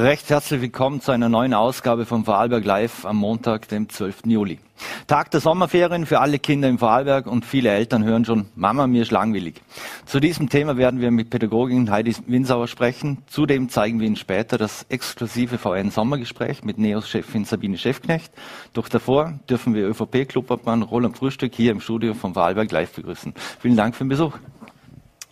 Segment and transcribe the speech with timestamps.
[0.00, 4.22] Recht herzlich willkommen zu einer neuen Ausgabe von Vorarlberg Live am Montag, dem 12.
[4.24, 4.58] Juli.
[5.06, 9.02] Tag der Sommerferien für alle Kinder im Vorarlberg und viele Eltern hören schon, Mama, mir
[9.02, 9.60] ist langweilig.
[10.06, 13.18] Zu diesem Thema werden wir mit Pädagogin Heidi Winsauer sprechen.
[13.26, 18.32] Zudem zeigen wir Ihnen später das exklusive VN Sommergespräch mit NEOS-Chefin Sabine Schäfknecht.
[18.72, 23.34] Doch davor dürfen wir ÖVP-Clubobmann Roland Frühstück hier im Studio von Vorarlberg Live begrüßen.
[23.60, 24.38] Vielen Dank für den Besuch.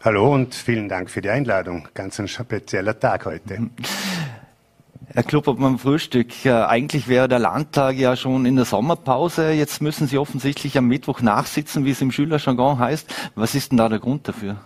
[0.05, 1.89] Hallo und vielen Dank für die Einladung.
[1.95, 3.71] Ganz ein spezieller Tag heute.
[5.15, 9.53] Herr Klubobmann Frühstück, eigentlich wäre der Landtag ja schon in der Sommerpause.
[9.53, 13.09] Jetzt müssen Sie offensichtlich am Mittwoch nachsitzen, wie es im Schülerjargon heißt.
[13.35, 14.59] Was ist denn da der Grund dafür?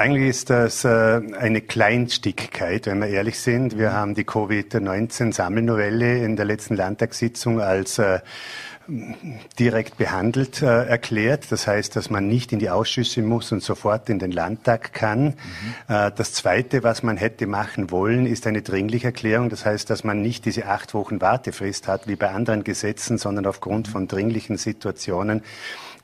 [0.00, 3.76] Eigentlich ist das äh, eine Kleinstickigkeit, wenn wir ehrlich sind.
[3.76, 8.20] Wir haben die Covid-19-Sammelnovelle in der letzten Landtagssitzung als äh,
[9.58, 11.50] direkt behandelt äh, erklärt.
[11.50, 15.24] Das heißt, dass man nicht in die Ausschüsse muss und sofort in den Landtag kann.
[15.24, 15.34] Mhm.
[15.88, 19.48] Äh, das Zweite, was man hätte machen wollen, ist eine Dringlicherklärung.
[19.48, 23.46] Das heißt, dass man nicht diese acht Wochen Wartefrist hat wie bei anderen Gesetzen, sondern
[23.46, 25.42] aufgrund von dringlichen Situationen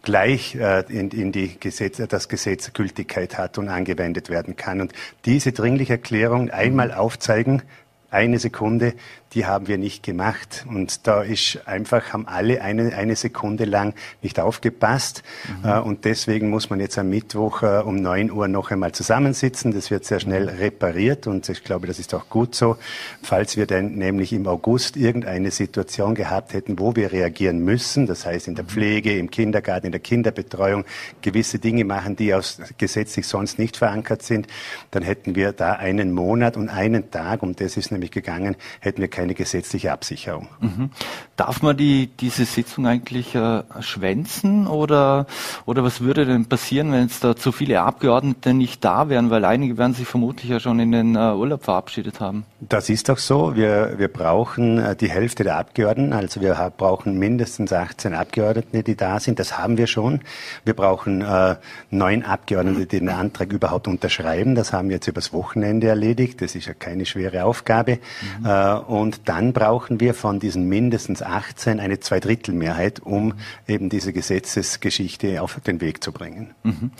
[0.02, 4.80] gleich äh, in, in die Gesetz, das Gesetz Gültigkeit hat und angewendet werden kann.
[4.80, 4.92] Und
[5.24, 7.62] diese Dringlicherklärung einmal aufzeigen,
[8.10, 8.94] eine Sekunde,
[9.36, 10.64] die haben wir nicht gemacht.
[10.66, 15.22] Und da ist einfach, haben alle eine, eine Sekunde lang nicht aufgepasst.
[15.62, 15.68] Mhm.
[15.68, 19.74] Äh, und deswegen muss man jetzt am Mittwoch äh, um neun Uhr noch einmal zusammensitzen.
[19.74, 22.78] Das wird sehr schnell repariert und ich glaube, das ist auch gut so.
[23.22, 28.24] Falls wir denn nämlich im August irgendeine Situation gehabt hätten, wo wir reagieren müssen, das
[28.24, 28.68] heißt in der mhm.
[28.68, 30.86] Pflege, im Kindergarten, in der Kinderbetreuung,
[31.20, 34.46] gewisse Dinge machen, die aus gesetzlich sonst nicht verankert sind,
[34.92, 39.02] dann hätten wir da einen Monat und einen Tag, um das ist nämlich gegangen, hätten
[39.02, 40.48] wir keine gesetzliche Absicherung.
[40.60, 40.90] Mhm.
[41.36, 45.26] Darf man die, diese Sitzung eigentlich äh, schwänzen oder,
[45.66, 49.30] oder was würde denn passieren, wenn es da zu viele Abgeordnete nicht da wären?
[49.30, 52.44] Weil einige werden sich vermutlich ja schon in den äh, Urlaub verabschiedet haben.
[52.60, 53.54] Das ist auch so.
[53.54, 56.12] Wir, wir brauchen äh, die Hälfte der Abgeordneten.
[56.12, 59.38] Also wir haben, brauchen mindestens 18 Abgeordnete, die da sind.
[59.38, 60.20] Das haben wir schon.
[60.64, 61.56] Wir brauchen äh,
[61.90, 64.54] neun Abgeordnete, die den Antrag überhaupt unterschreiben.
[64.54, 66.40] Das haben wir jetzt übers Wochenende erledigt.
[66.40, 67.98] Das ist ja keine schwere Aufgabe.
[68.40, 68.46] Mhm.
[68.46, 68.74] Äh,
[69.06, 73.34] und dann brauchen wir von diesen mindestens 18 eine Zweidrittelmehrheit, um
[73.68, 76.56] eben diese Gesetzesgeschichte auf den Weg zu bringen.
[76.64, 76.90] Mhm.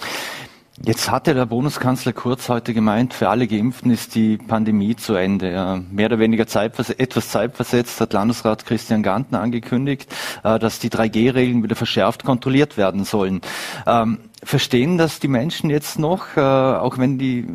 [0.85, 5.83] Jetzt hatte der Bundeskanzler Kurz heute gemeint, für alle Geimpften ist die Pandemie zu Ende.
[5.91, 10.15] Mehr oder weniger zeitversetzt, etwas zeitversetzt hat Landesrat Christian Gantner angekündigt,
[10.45, 13.41] äh, dass die 3G-Regeln wieder verschärft kontrolliert werden sollen.
[13.87, 17.47] Ähm, verstehen das die Menschen jetzt noch, äh, auch wenn die,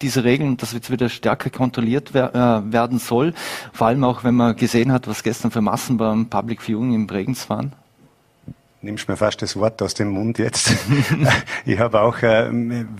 [0.00, 2.30] diese Regeln, das jetzt wieder stärker kontrolliert äh,
[2.72, 3.34] werden soll,
[3.72, 7.08] vor allem auch wenn man gesehen hat, was gestern für Massen beim Public Viewing in
[7.08, 7.72] Bregenz waren?
[8.80, 10.72] Nimmst mir fast das Wort aus dem Mund jetzt.
[11.66, 12.48] ich habe auch, äh,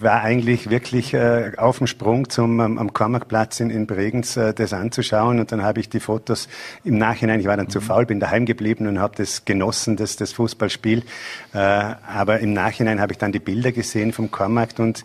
[0.01, 4.53] war eigentlich wirklich äh, auf dem Sprung zum ähm, am Kormakplatz in, in Bregenz äh,
[4.53, 6.49] das anzuschauen und dann habe ich die Fotos
[6.83, 7.71] im Nachhinein, ich war dann mhm.
[7.71, 11.05] zu faul, bin daheim geblieben und habe das genossen, das, das Fußballspiel.
[11.55, 15.05] Äh, aber im Nachhinein habe ich dann die Bilder gesehen vom Kormarkt und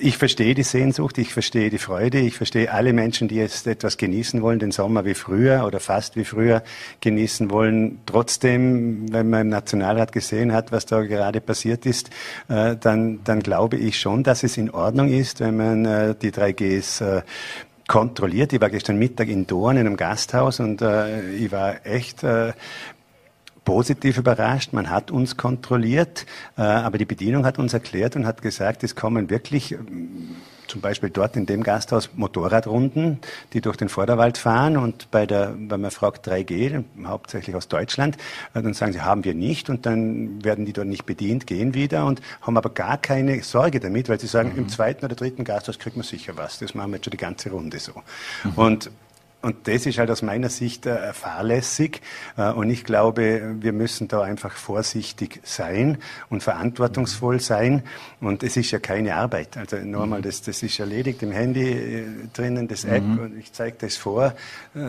[0.00, 3.96] ich verstehe die Sehnsucht, ich verstehe die Freude, ich verstehe alle Menschen, die jetzt etwas
[3.96, 6.62] genießen wollen, den Sommer wie früher oder fast wie früher
[7.00, 8.00] genießen wollen.
[8.06, 12.10] Trotzdem, wenn man im Nationalrat gesehen hat, was da gerade passiert ist,
[12.48, 16.32] äh, dann, dann glaube ich schon, dass es in Ordnung ist, wenn man äh, die
[16.32, 17.22] 3Gs äh,
[17.86, 18.52] kontrolliert.
[18.52, 22.24] Ich war gestern Mittag in Dorn in einem Gasthaus und ich war echt
[23.64, 24.72] positiv überrascht.
[24.72, 26.26] Man hat uns kontrolliert,
[26.56, 30.36] äh, aber die Bedienung hat uns erklärt und hat gesagt, es kommen wirklich ähm,
[30.70, 33.18] zum Beispiel dort in dem Gasthaus Motorradrunden,
[33.52, 38.16] die durch den Vorderwald fahren und bei der, wenn man fragt 3G, hauptsächlich aus Deutschland,
[38.54, 41.74] äh, dann sagen sie, haben wir nicht und dann werden die dort nicht bedient, gehen
[41.74, 44.58] wieder und haben aber gar keine Sorge damit, weil sie sagen, mhm.
[44.58, 46.60] im zweiten oder dritten Gasthaus kriegt man sicher was.
[46.60, 47.92] Das machen wir jetzt schon die ganze Runde so.
[48.44, 48.52] Mhm.
[48.54, 48.90] Und
[49.42, 52.02] und das ist halt aus meiner Sicht äh, fahrlässig.
[52.36, 55.98] Äh, und ich glaube, wir müssen da einfach vorsichtig sein
[56.28, 57.82] und verantwortungsvoll sein.
[58.20, 59.56] Und es ist ja keine Arbeit.
[59.56, 62.04] Also normal, das, das ist erledigt im Handy äh,
[62.34, 63.02] drinnen, das App.
[63.02, 63.18] Mhm.
[63.18, 64.34] Und ich zeige das vor,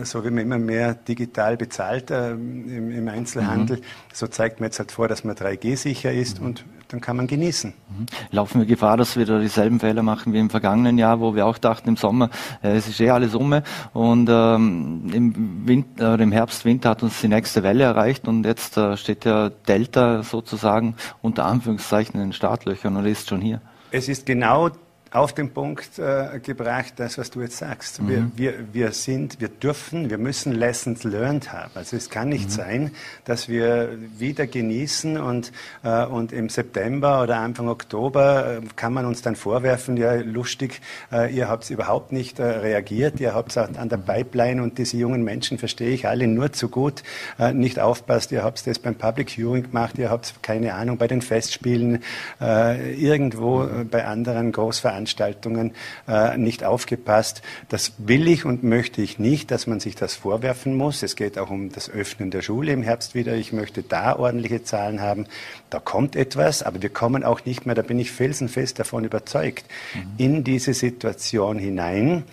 [0.02, 3.78] so wie man immer mehr digital bezahlt äh, im, im, Einzelhandel.
[3.78, 3.82] Mhm.
[4.12, 6.46] So zeigt man jetzt halt vor, dass man 3G sicher ist mhm.
[6.46, 7.72] und dann kann man genießen.
[7.72, 8.06] Mhm.
[8.30, 11.46] Laufen wir Gefahr, dass wir da dieselben Fehler machen wie im vergangenen Jahr, wo wir
[11.46, 12.30] auch dachten im Sommer,
[12.62, 13.52] äh, es ist eh alles um
[13.92, 18.44] und ähm, im, Winter, äh, im Herbst, Winter hat uns die nächste Welle erreicht und
[18.44, 23.60] jetzt äh, steht ja Delta sozusagen unter Anführungszeichen in den Startlöchern und ist schon hier.
[23.90, 24.70] Es ist genau
[25.12, 28.00] auf den Punkt äh, gebracht, das, was du jetzt sagst.
[28.00, 28.08] Mhm.
[28.08, 31.72] Wir, wir, wir sind, wir dürfen, wir müssen Lessons learned haben.
[31.74, 32.50] Also es kann nicht mhm.
[32.50, 32.90] sein,
[33.26, 39.04] dass wir wieder genießen und, äh, und im September oder Anfang Oktober äh, kann man
[39.04, 40.80] uns dann vorwerfen, ja lustig,
[41.12, 45.22] äh, ihr habt überhaupt nicht äh, reagiert, ihr habt an der Pipeline und diese jungen
[45.22, 47.02] Menschen verstehe ich alle nur zu gut,
[47.38, 51.06] äh, nicht aufpasst, ihr habt das beim Public Hearing gemacht, ihr habt keine Ahnung bei
[51.06, 52.02] den Festspielen,
[52.40, 55.72] äh, irgendwo äh, bei anderen Großveranstaltungen Veranstaltungen
[56.06, 57.42] äh, nicht aufgepasst.
[57.68, 61.02] Das will ich und möchte ich nicht, dass man sich das vorwerfen muss.
[61.02, 63.34] Es geht auch um das Öffnen der Schule im Herbst wieder.
[63.34, 65.26] Ich möchte da ordentliche Zahlen haben.
[65.70, 69.64] Da kommt etwas, aber wir kommen auch nicht mehr, da bin ich felsenfest davon überzeugt,
[69.94, 70.00] mhm.
[70.18, 72.24] in diese Situation hinein,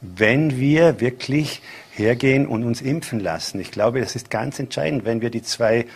[0.00, 1.62] wenn wir wirklich
[1.92, 3.60] hergehen und uns impfen lassen.
[3.60, 5.86] Ich glaube, das ist ganz entscheidend, wenn wir die zwei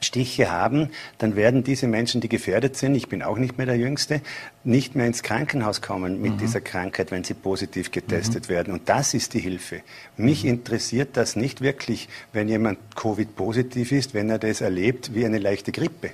[0.00, 3.76] Stiche haben, dann werden diese Menschen, die gefährdet sind, ich bin auch nicht mehr der
[3.76, 4.20] Jüngste,
[4.64, 6.38] nicht mehr ins Krankenhaus kommen mit mhm.
[6.38, 8.52] dieser Krankheit, wenn sie positiv getestet mhm.
[8.52, 8.74] werden.
[8.74, 9.80] Und das ist die Hilfe.
[10.16, 10.50] Mich mhm.
[10.50, 15.72] interessiert das nicht wirklich, wenn jemand Covid-positiv ist, wenn er das erlebt wie eine leichte
[15.72, 16.10] Grippe.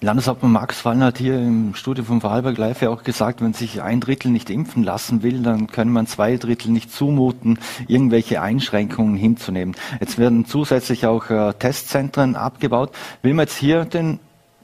[0.00, 3.82] Landeshauptmann Max Wallner hat hier im Studio von Vorarlberg Live ja auch gesagt, wenn sich
[3.82, 7.58] ein Drittel nicht impfen lassen will, dann können man zwei Drittel nicht zumuten,
[7.88, 9.74] irgendwelche Einschränkungen hinzunehmen.
[9.98, 12.92] Jetzt werden zusätzlich auch äh, Testzentren abgebaut.
[13.22, 14.20] Will man jetzt hier den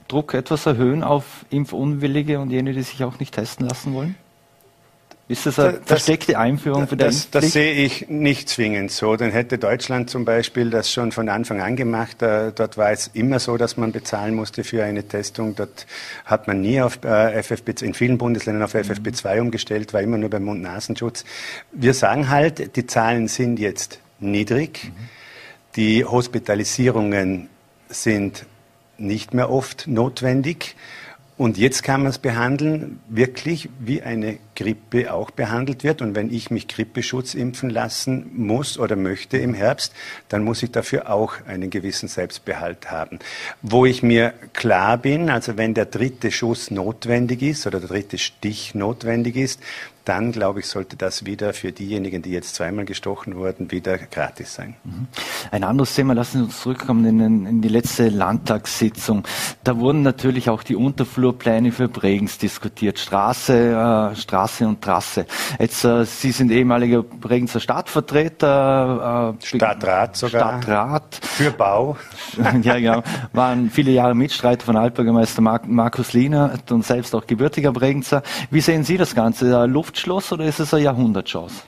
[0.07, 4.15] Druck etwas erhöhen auf Impfunwillige und jene, die sich auch nicht testen lassen wollen?
[5.27, 9.17] Ist das eine das, versteckte Einführung für das, das sehe ich nicht zwingend so.
[9.17, 12.21] Dann hätte Deutschland zum Beispiel das schon von Anfang an gemacht.
[12.21, 15.57] Äh, dort war es immer so, dass man bezahlen musste für eine Testung.
[15.57, 15.87] Dort
[16.27, 20.29] hat man nie auf äh, FFP, in vielen Bundesländern auf FFP2 umgestellt, war immer nur
[20.29, 21.25] beim Mund-Nasenschutz.
[21.73, 24.85] Wir sagen halt, die Zahlen sind jetzt niedrig.
[24.85, 24.93] Mhm.
[25.77, 27.49] Die Hospitalisierungen
[27.89, 28.45] sind
[28.99, 30.77] nicht mehr oft notwendig.
[31.37, 36.01] Und jetzt kann man es behandeln, wirklich wie eine Grippe auch behandelt wird.
[36.01, 39.93] Und wenn ich mich Grippeschutz impfen lassen muss oder möchte im Herbst,
[40.29, 43.19] dann muss ich dafür auch einen gewissen Selbstbehalt haben.
[43.63, 48.19] Wo ich mir klar bin, also wenn der dritte Schuss notwendig ist oder der dritte
[48.19, 49.61] Stich notwendig ist,
[50.05, 54.55] dann glaube ich, sollte das wieder für diejenigen, die jetzt zweimal gestochen wurden, wieder gratis
[54.55, 54.77] sein.
[54.85, 55.07] Mhm.
[55.51, 59.25] Ein anderes Thema, lassen Sie uns zurückkommen in, in, die letzte Landtagssitzung.
[59.63, 62.99] Da wurden natürlich auch die Unterflurpläne für Bregenz diskutiert.
[62.99, 65.27] Straße, äh, Straße und Trasse.
[65.59, 69.35] Jetzt, äh, Sie sind ehemaliger Bregenzer Stadtvertreter.
[69.41, 70.63] Äh, Stadtrat sogar.
[70.63, 71.21] Stadtrat.
[71.23, 71.97] Für Bau.
[72.63, 73.03] ja, genau.
[73.33, 78.23] Waren viele Jahre Mitstreiter von Altbürgermeister Markus Lina und selbst auch gebürtiger Bregenzer.
[78.51, 79.65] Wie sehen Sie das Ganze?
[79.67, 81.63] Luft Luftschloss oder ist es eine Jahrhundertchance?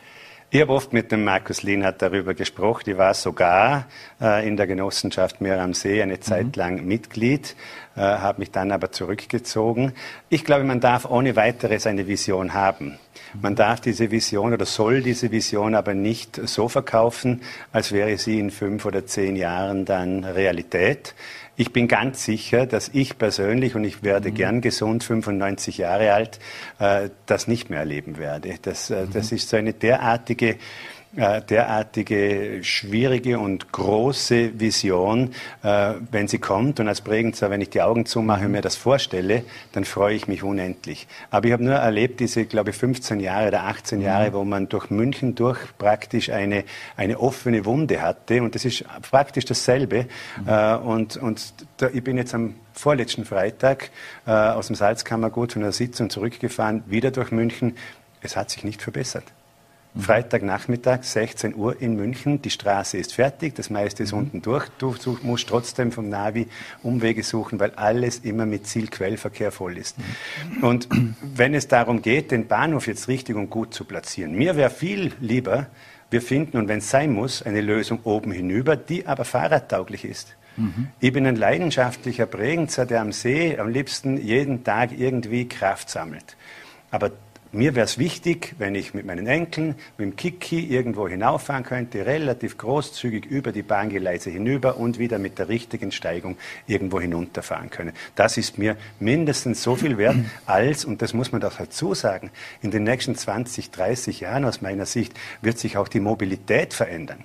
[0.51, 2.91] Ich habe oft mit dem Markus Lienhardt darüber gesprochen.
[2.91, 3.87] Ich war sogar
[4.21, 6.53] äh, in der Genossenschaft Meer am See eine Zeit mhm.
[6.55, 7.55] lang Mitglied,
[7.95, 9.93] äh, habe mich dann aber zurückgezogen.
[10.29, 12.99] Ich glaube, man darf ohne weiteres eine Vision haben.
[13.41, 17.43] Man darf diese Vision oder soll diese Vision aber nicht so verkaufen,
[17.73, 21.15] als wäre sie in fünf oder zehn Jahren dann Realität.
[21.57, 24.35] Ich bin ganz sicher, dass ich persönlich, und ich werde mhm.
[24.35, 26.39] gern gesund, 95 Jahre alt,
[26.79, 28.55] äh, das nicht mehr erleben werde.
[28.61, 29.37] Das, äh, das mhm.
[29.37, 30.57] ist so eine derartige
[31.17, 35.33] derartige schwierige und große Vision,
[35.63, 36.79] äh, wenn sie kommt.
[36.81, 39.43] Und als Bregenzer, wenn ich die Augen zumache und mir das vorstelle,
[39.73, 41.07] dann freue ich mich unendlich.
[41.31, 44.35] Aber ich habe nur erlebt, diese, glaube ich, 15 Jahre oder 18 Jahre, mhm.
[44.35, 46.65] wo man durch München durch praktisch eine,
[46.97, 48.43] eine offene Wunde hatte.
[48.43, 50.07] Und das ist praktisch dasselbe.
[50.43, 50.49] Mhm.
[50.49, 53.91] Äh, und und da, ich bin jetzt am vorletzten Freitag
[54.27, 57.77] äh, aus dem Salzkammergut von der Sitzung zurückgefahren, wieder durch München.
[58.21, 59.25] Es hat sich nicht verbessert.
[59.99, 62.43] Freitagnachmittag, 16 Uhr in München.
[62.43, 64.19] Die Straße ist fertig, das meiste ist mhm.
[64.19, 64.69] unten durch.
[64.79, 66.49] Du musst trotzdem vom Navi
[66.83, 69.97] Umwege suchen, weil alles immer mit Zielquellverkehr voll ist.
[69.99, 70.65] Mhm.
[70.65, 70.89] Und
[71.23, 75.13] wenn es darum geht, den Bahnhof jetzt richtig und gut zu platzieren, mir wäre viel
[75.21, 75.67] lieber,
[76.11, 80.37] wir finden, und wenn es sein muss, eine Lösung oben hinüber, die aber fahrradtauglich ist.
[80.57, 80.89] Mhm.
[81.01, 86.37] Ich bin ein leidenschaftlicher Bregenzer, der am See am liebsten jeden Tag irgendwie Kraft sammelt.
[86.91, 87.11] Aber
[87.57, 92.07] mir wäre es wichtig, wenn ich mit meinen Enkeln, mit dem Kiki irgendwo hinauffahren könnte,
[92.07, 96.37] relativ großzügig über die Bahngeleise hinüber und wieder mit der richtigen Steigung
[96.67, 97.93] irgendwo hinunterfahren können.
[98.15, 102.31] Das ist mir mindestens so viel wert als, und das muss man doch dazu sagen,
[102.63, 107.25] in den nächsten 20, 30 Jahren aus meiner Sicht wird sich auch die Mobilität verändern.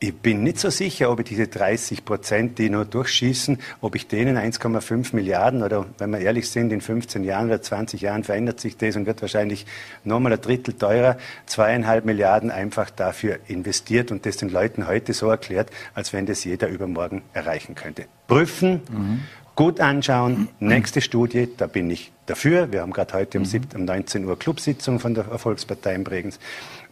[0.00, 4.06] Ich bin nicht so sicher, ob ich diese 30 Prozent, die nur durchschießen, ob ich
[4.06, 8.60] denen 1,5 Milliarden oder, wenn wir ehrlich sind, in 15 Jahren oder 20 Jahren verändert
[8.60, 9.66] sich das und wird wahrscheinlich
[10.04, 15.28] nochmal ein Drittel teurer, zweieinhalb Milliarden einfach dafür investiert und das den Leuten heute so
[15.30, 18.04] erklärt, als wenn das jeder übermorgen erreichen könnte.
[18.28, 19.22] Prüfen, mhm
[19.58, 20.46] gut anschauen.
[20.60, 22.70] Nächste Studie, da bin ich dafür.
[22.70, 26.38] Wir haben gerade heute um, 7, um 19 Uhr Clubsitzung von der Volkspartei in Bregenz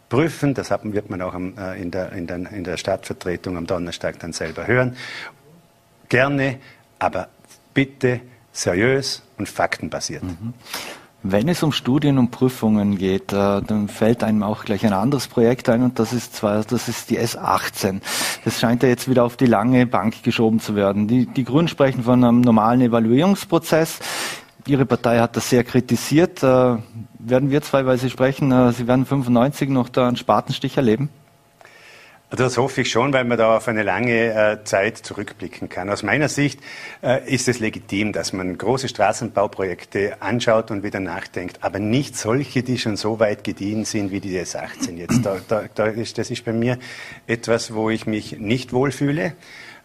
[0.09, 0.55] prüfen.
[0.55, 4.33] Das wird man auch äh, in, der, in, der, in der Stadtvertretung am Donnerstag dann
[4.33, 4.97] selber hören.
[6.09, 6.59] Gerne,
[6.99, 7.29] aber
[7.75, 8.21] bitte
[8.53, 10.23] seriös und faktenbasiert.
[10.23, 10.55] Mhm.
[11.23, 15.27] Wenn es um Studien und Prüfungen geht, äh, dann fällt einem auch gleich ein anderes
[15.27, 18.01] Projekt ein und das ist zwar, das ist die S18.
[18.45, 21.09] Das scheint ja jetzt wieder auf die lange Bank geschoben zu werden.
[21.09, 23.99] Die, die Grünen sprechen von einem normalen Evaluierungsprozess.
[24.67, 26.43] Ihre Partei hat das sehr kritisiert.
[26.43, 26.77] Äh,
[27.19, 31.09] werden wir zwei, weil Sie sprechen, äh, Sie werden 95 noch da einen Spatenstich erleben?
[32.31, 35.89] Das hoffe ich schon, weil man da auf eine lange äh, Zeit zurückblicken kann.
[35.89, 36.59] Aus meiner Sicht
[37.01, 42.65] äh, ist es legitim, dass man große Straßenbauprojekte anschaut und wieder nachdenkt, aber nicht solche,
[42.65, 45.25] die schon so weit gediehen sind wie die S18 jetzt.
[45.25, 46.79] Da, da, da ist, das ist bei mir
[47.29, 49.35] etwas, wo ich mich nicht wohlfühle.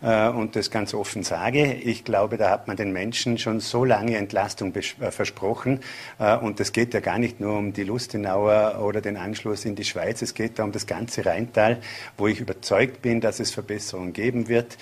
[0.02, 1.74] Äh, und das ganz offen sage.
[1.74, 5.80] Ich glaube, da hat man den Menschen schon so lange Entlastung äh, versprochen.
[6.20, 9.76] Äh, und es geht ja gar nicht nur um die Lustenauer oder den Anschluss in
[9.76, 10.22] die Schweiz.
[10.22, 11.78] Es geht da um das ganze Rheintal,
[12.18, 14.78] wo ich überzeugt bin, dass es Verbesserungen geben wird.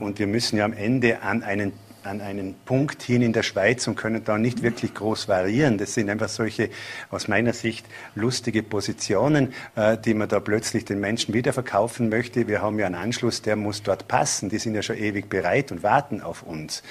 [0.00, 1.72] Und wir müssen ja am Ende an einen
[2.04, 5.78] an einen Punkt hin in der Schweiz und können da nicht wirklich groß variieren.
[5.78, 6.70] Das sind einfach solche,
[7.10, 12.48] aus meiner Sicht, lustige Positionen, äh, die man da plötzlich den Menschen wieder verkaufen möchte.
[12.48, 14.48] Wir haben ja einen Anschluss, der muss dort passen.
[14.48, 16.82] Die sind ja schon ewig bereit und warten auf uns.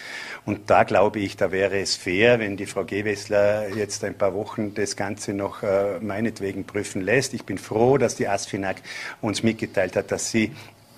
[0.46, 4.34] Und da glaube ich, da wäre es fair, wenn die Frau Gewessler jetzt ein paar
[4.34, 7.34] Wochen das Ganze noch äh, meinetwegen prüfen lässt.
[7.34, 8.78] Ich bin froh, dass die ASFINAG
[9.22, 10.52] uns mitgeteilt hat, dass sie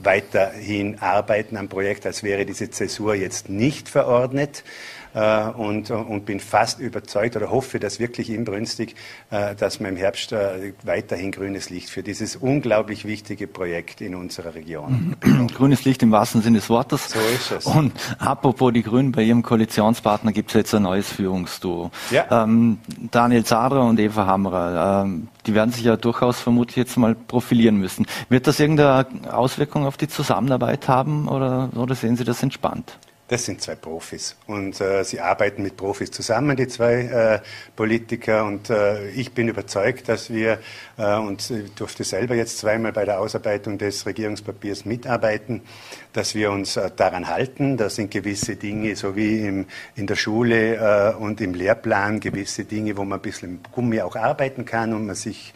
[0.03, 4.63] weiterhin arbeiten am Projekt, als wäre diese Zäsur jetzt nicht verordnet.
[5.13, 8.95] Äh, und, und bin fast überzeugt oder hoffe das wirklich inbrünstig,
[9.29, 14.15] äh, dass wir im Herbst äh, weiterhin grünes Licht für dieses unglaublich wichtige Projekt in
[14.15, 15.15] unserer Region.
[15.53, 17.09] Grünes Licht im wahrsten Sinne des Wortes.
[17.09, 17.65] So ist es.
[17.65, 21.91] Und apropos die Grünen, bei Ihrem Koalitionspartner gibt es jetzt ein neues Führungsduo.
[22.09, 22.43] Ja.
[22.43, 22.79] Ähm,
[23.11, 27.77] Daniel Zadra und Eva Hammerer, ähm, die werden sich ja durchaus vermutlich jetzt mal profilieren
[27.77, 28.05] müssen.
[28.29, 32.97] Wird das irgendeine Auswirkung auf die Zusammenarbeit haben oder, oder sehen Sie das entspannt?
[33.31, 37.39] Das sind zwei Profis und äh, sie arbeiten mit Profis zusammen, die zwei äh,
[37.77, 38.43] Politiker.
[38.43, 40.59] Und äh, ich bin überzeugt, dass wir,
[40.97, 45.61] äh, und ich durfte selber jetzt zweimal bei der Ausarbeitung des Regierungspapiers mitarbeiten,
[46.11, 47.77] dass wir uns äh, daran halten.
[47.77, 52.65] Da sind gewisse Dinge, so wie im, in der Schule äh, und im Lehrplan, gewisse
[52.65, 55.53] Dinge, wo man ein bisschen im Gummi auch arbeiten kann und man sich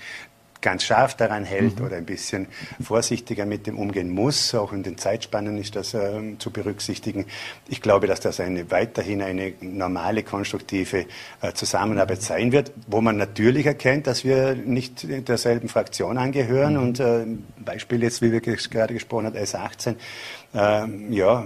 [0.65, 1.85] ganz scharf daran hält mhm.
[1.85, 2.47] oder ein bisschen
[2.81, 4.55] vorsichtiger mit dem umgehen muss.
[4.55, 7.27] Auch in den Zeitspannen ist das äh, zu berücksichtigen.
[7.67, 11.05] Ich glaube, dass das eine, weiterhin eine normale, konstruktive
[11.41, 16.73] äh, Zusammenarbeit sein wird, wo man natürlich erkennt, dass wir nicht derselben Fraktion angehören.
[16.73, 16.79] Mhm.
[16.79, 17.25] Und äh,
[17.63, 19.95] Beispiel jetzt, wie wir gerade gesprochen haben, S18,
[20.55, 21.45] ähm, ja,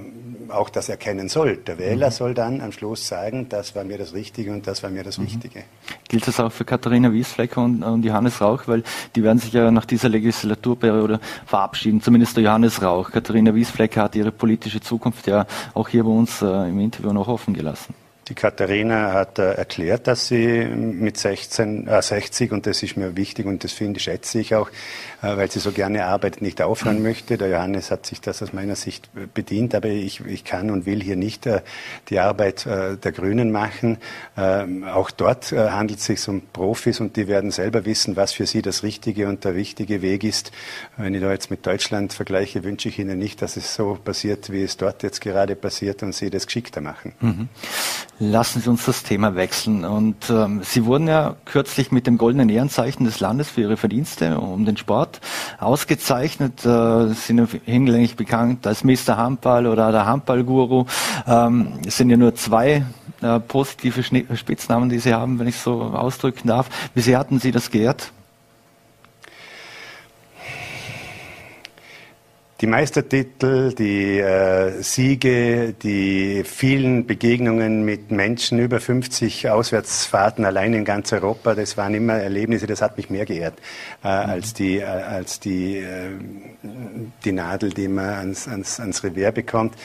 [0.50, 1.58] auch das erkennen soll.
[1.58, 2.12] Der Wähler mhm.
[2.12, 5.18] soll dann am Schluss sagen, das war mir das Richtige und das war mir das
[5.18, 5.25] mhm.
[5.25, 5.63] Wichtige.
[6.08, 8.84] Gilt das auch für Katharina Wiesflecker und, und, Johannes Rauch, weil
[9.16, 13.12] die werden sich ja nach dieser Legislaturperiode verabschieden, zumindest der Johannes Rauch.
[13.12, 17.28] Katharina Wiesflecker hat ihre politische Zukunft ja auch hier bei uns äh, im Interview noch
[17.28, 17.94] offen gelassen.
[18.30, 23.18] Die Katharina hat äh, erklärt, dass sie mit 16, äh, 60, und das ist mir
[23.18, 24.70] wichtig und das finde, schätze ich auch,
[25.22, 27.38] weil sie so gerne arbeitet, nicht aufhören möchte.
[27.38, 31.02] Der Johannes hat sich das aus meiner Sicht bedient, aber ich, ich kann und will
[31.02, 31.62] hier nicht äh,
[32.10, 33.98] die Arbeit äh, der Grünen machen.
[34.38, 38.46] Ähm, auch dort handelt es sich um Profis und die werden selber wissen, was für
[38.46, 40.52] sie das richtige und der wichtige Weg ist.
[40.98, 44.52] Wenn ich da jetzt mit Deutschland vergleiche, wünsche ich Ihnen nicht, dass es so passiert,
[44.52, 47.14] wie es dort jetzt gerade passiert und Sie das geschickter machen.
[47.20, 47.50] Mhm.
[48.20, 49.86] Lassen Sie uns das Thema wechseln.
[49.86, 54.38] Und ähm, Sie wurden ja kürzlich mit dem goldenen Ehrenzeichen des Landes für Ihre Verdienste
[54.38, 55.22] um den Sport Sport
[55.60, 59.18] ausgezeichnet, äh, sind hinlänglich bekannt als Mr.
[59.18, 60.86] Handball oder der Handballguru.
[61.28, 62.86] Ähm, es sind ja nur zwei
[63.22, 66.70] äh, positive Spitznamen, die Sie haben, wenn ich so ausdrücken darf.
[66.94, 68.12] Wie sehr hatten Sie das geehrt?
[72.62, 80.84] Die Meistertitel, die äh, Siege, die vielen Begegnungen mit Menschen, über 50 Auswärtsfahrten allein in
[80.84, 83.54] ganz Europa, das waren immer Erlebnisse, das hat mich mehr geehrt
[84.04, 84.30] äh, mhm.
[84.30, 86.10] als die, äh, als die, äh,
[87.24, 89.75] die Nadel, die man ans, ans, ans Revier bekommt.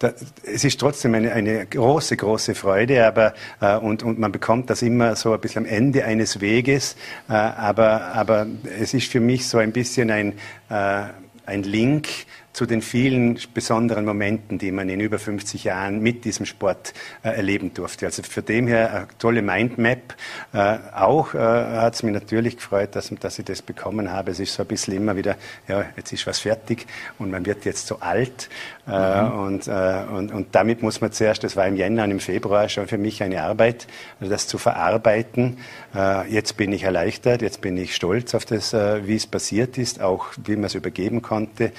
[0.00, 0.12] Da,
[0.42, 4.82] es ist trotzdem eine, eine große, große Freude, aber äh, und, und man bekommt das
[4.82, 6.96] immer so ein bisschen am Ende eines Weges.
[7.28, 8.48] Äh, aber, aber
[8.80, 10.32] es ist für mich so ein bisschen ein
[10.70, 11.04] äh,
[11.50, 12.08] ein Link
[12.52, 16.92] zu den vielen besonderen Momenten, die man in über 50 Jahren mit diesem Sport
[17.22, 18.06] äh, erleben durfte.
[18.06, 20.14] Also für dem her eine tolle Mindmap.
[20.52, 24.32] Äh, auch äh, hat es mich natürlich gefreut, dass, dass ich das bekommen habe.
[24.32, 25.36] Es ist so ein bisschen immer wieder,
[25.68, 26.86] ja, jetzt ist was fertig
[27.18, 28.48] und man wird jetzt so alt.
[28.88, 29.38] Äh, mhm.
[29.38, 32.68] und, äh, und, und damit muss man zuerst, das war im Jänner und im Februar
[32.68, 33.86] schon für mich eine Arbeit,
[34.18, 35.58] also das zu verarbeiten.
[35.94, 40.00] Äh, jetzt bin ich erleichtert, jetzt bin ich stolz auf das, wie es passiert ist,
[40.00, 41.72] auch wie man es übergeben konnte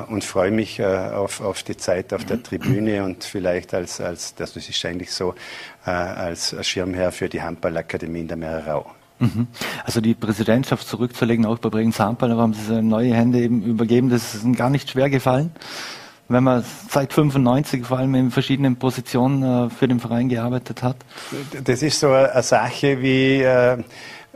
[0.00, 4.56] und freue mich auf, auf die Zeit auf der Tribüne und vielleicht als, als das
[4.56, 5.34] ist eigentlich so,
[5.84, 8.90] als Schirmherr für die Handballakademie in der Meererau.
[9.18, 9.48] Mhm.
[9.84, 14.10] Also die Präsidentschaft zurückzulegen, auch bei Bregenz Handball, da haben Sie neue Hände eben übergeben,
[14.10, 15.50] das ist Ihnen gar nicht schwer gefallen
[16.28, 20.96] wenn man seit 95 vor allem in verschiedenen Positionen äh, für den Verein gearbeitet hat?
[21.64, 23.78] Das ist so eine Sache wie, äh,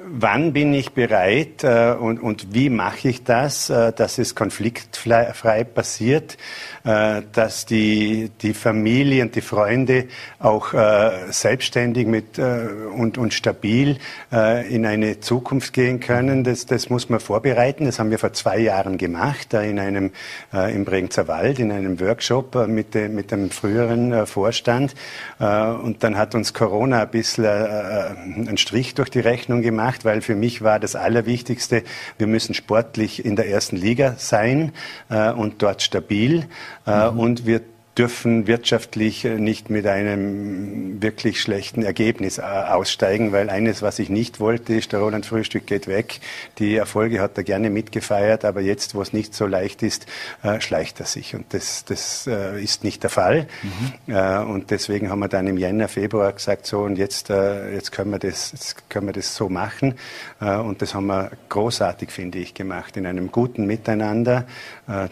[0.09, 5.65] wann bin ich bereit äh, und, und wie mache ich das, äh, dass es konfliktfrei
[5.65, 6.37] passiert,
[6.85, 10.07] äh, dass die, die Familie und die Freunde
[10.39, 13.99] auch äh, selbstständig mit, äh, und, und stabil
[14.33, 16.45] äh, in eine Zukunft gehen können.
[16.45, 17.85] Das, das muss man vorbereiten.
[17.85, 20.13] Das haben wir vor zwei Jahren gemacht, in einem,
[20.53, 24.95] im Bregenzer Wald, in einem Workshop mit, de, mit dem früheren Vorstand.
[25.39, 30.21] und dann hat uns Corona ein bisschen einen Strich durch die Rechnung gemacht gemacht, weil
[30.21, 31.83] für mich war das Allerwichtigste,
[32.19, 34.73] wir müssen sportlich in der ersten Liga sein
[35.11, 36.47] äh, und dort stabil.
[36.87, 37.19] Äh, mhm.
[37.19, 37.61] Und wir
[37.99, 44.41] dürfen wirtschaftlich nicht mit einem wirklich schlechten Ergebnis äh, aussteigen, weil eines, was ich nicht
[44.41, 46.21] wollte, ist, der Roland Frühstück geht weg.
[46.59, 50.07] Die Erfolge hat er gerne mitgefeiert, aber jetzt, wo es nicht so leicht ist,
[50.43, 51.35] äh, schleicht er sich.
[51.35, 53.47] Und das, das äh, ist nicht der Fall.
[53.63, 54.51] Mhm.
[54.51, 58.19] Und deswegen haben wir dann im Jänner, Februar gesagt, so und jetzt, jetzt, können, wir
[58.19, 59.95] das, jetzt können wir das so machen.
[60.41, 64.47] Und das haben wir großartig, finde ich, gemacht, in einem guten Miteinander.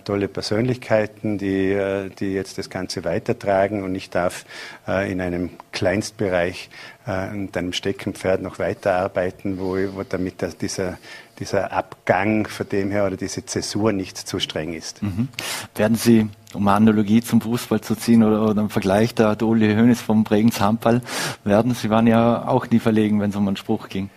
[0.04, 1.78] Tolle Persönlichkeiten, die,
[2.18, 4.44] die jetzt das Ganze weitertragen und ich darf
[4.88, 6.70] äh, in einem Kleinstbereich
[7.06, 10.98] äh, in einem Steckenpferd noch weiterarbeiten, wo, wo damit der, dieser,
[11.38, 15.02] dieser Abgang von dem her oder diese Zäsur nicht zu streng ist.
[15.02, 15.28] Mhm.
[15.74, 19.48] Werden Sie, um eine Analogie zum Fußball zu ziehen oder, oder einen Vergleich, der, der
[19.48, 21.02] Uli Hoeneß vom Bregenz Handball
[21.44, 24.10] werden, Sie waren ja auch nie verlegen, wenn es um einen Spruch ging.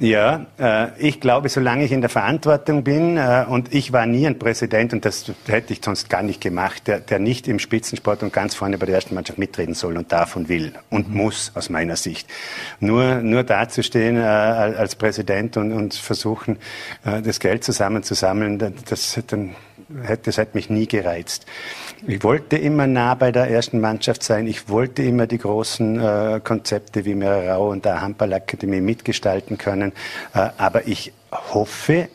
[0.00, 4.28] Ja, äh, ich glaube, solange ich in der Verantwortung bin, äh, und ich war nie
[4.28, 8.22] ein Präsident, und das hätte ich sonst gar nicht gemacht, der, der nicht im Spitzensport
[8.22, 11.16] und ganz vorne bei der ersten Mannschaft mitreden soll und darf und will und mhm.
[11.16, 12.28] muss, aus meiner Sicht.
[12.78, 16.58] Nur, nur dazustehen äh, als Präsident und, und versuchen,
[17.04, 19.56] äh, das Geld zusammenzusammeln, das, dann
[20.02, 21.44] hätte, das hat mich nie gereizt.
[22.06, 24.46] Ich wollte immer nah bei der ersten Mannschaft sein.
[24.46, 29.92] Ich wollte immer die großen äh, Konzepte wie Merau und der Handballakademie mitgestalten können.
[30.32, 32.08] Äh, aber ich hoffe,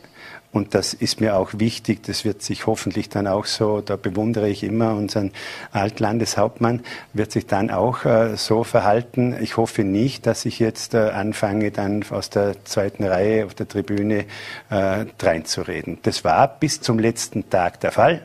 [0.52, 4.48] und das ist mir auch wichtig, das wird sich hoffentlich dann auch so, da bewundere
[4.48, 5.32] ich immer unseren
[5.72, 6.80] Altlandeshauptmann,
[7.12, 9.36] wird sich dann auch äh, so verhalten.
[9.38, 13.68] Ich hoffe nicht, dass ich jetzt äh, anfange, dann aus der zweiten Reihe auf der
[13.68, 14.24] Tribüne
[14.70, 15.98] äh, reinzureden.
[16.04, 18.22] Das war bis zum letzten Tag der Fall.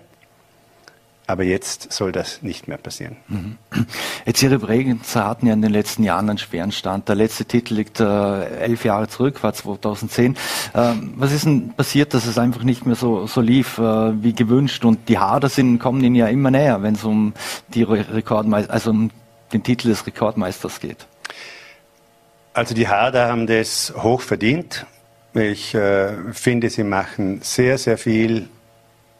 [1.29, 3.17] Aber jetzt soll das nicht mehr passieren.
[3.27, 3.59] Mhm.
[4.25, 7.07] Jetzt Ihre Bregenzer hatten ja in den letzten Jahren einen schweren Stand.
[7.07, 10.35] Der letzte Titel liegt äh, elf Jahre zurück, war 2010.
[10.73, 14.33] Ähm, was ist denn passiert, dass es einfach nicht mehr so, so lief äh, wie
[14.33, 14.83] gewünscht?
[14.85, 17.35] Und die Hader sind, kommen Ihnen ja immer näher, wenn es um
[17.75, 19.11] die Rekordmeister, also um
[19.53, 21.05] den Titel des Rekordmeisters geht.
[22.53, 24.87] Also die Hader haben das hoch verdient.
[25.35, 28.49] Ich äh, finde, sie machen sehr, sehr viel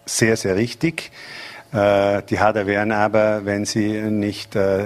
[0.08, 1.12] sehr, sehr richtig.
[1.72, 4.86] Äh, die Hader wären aber, wenn sie nicht äh,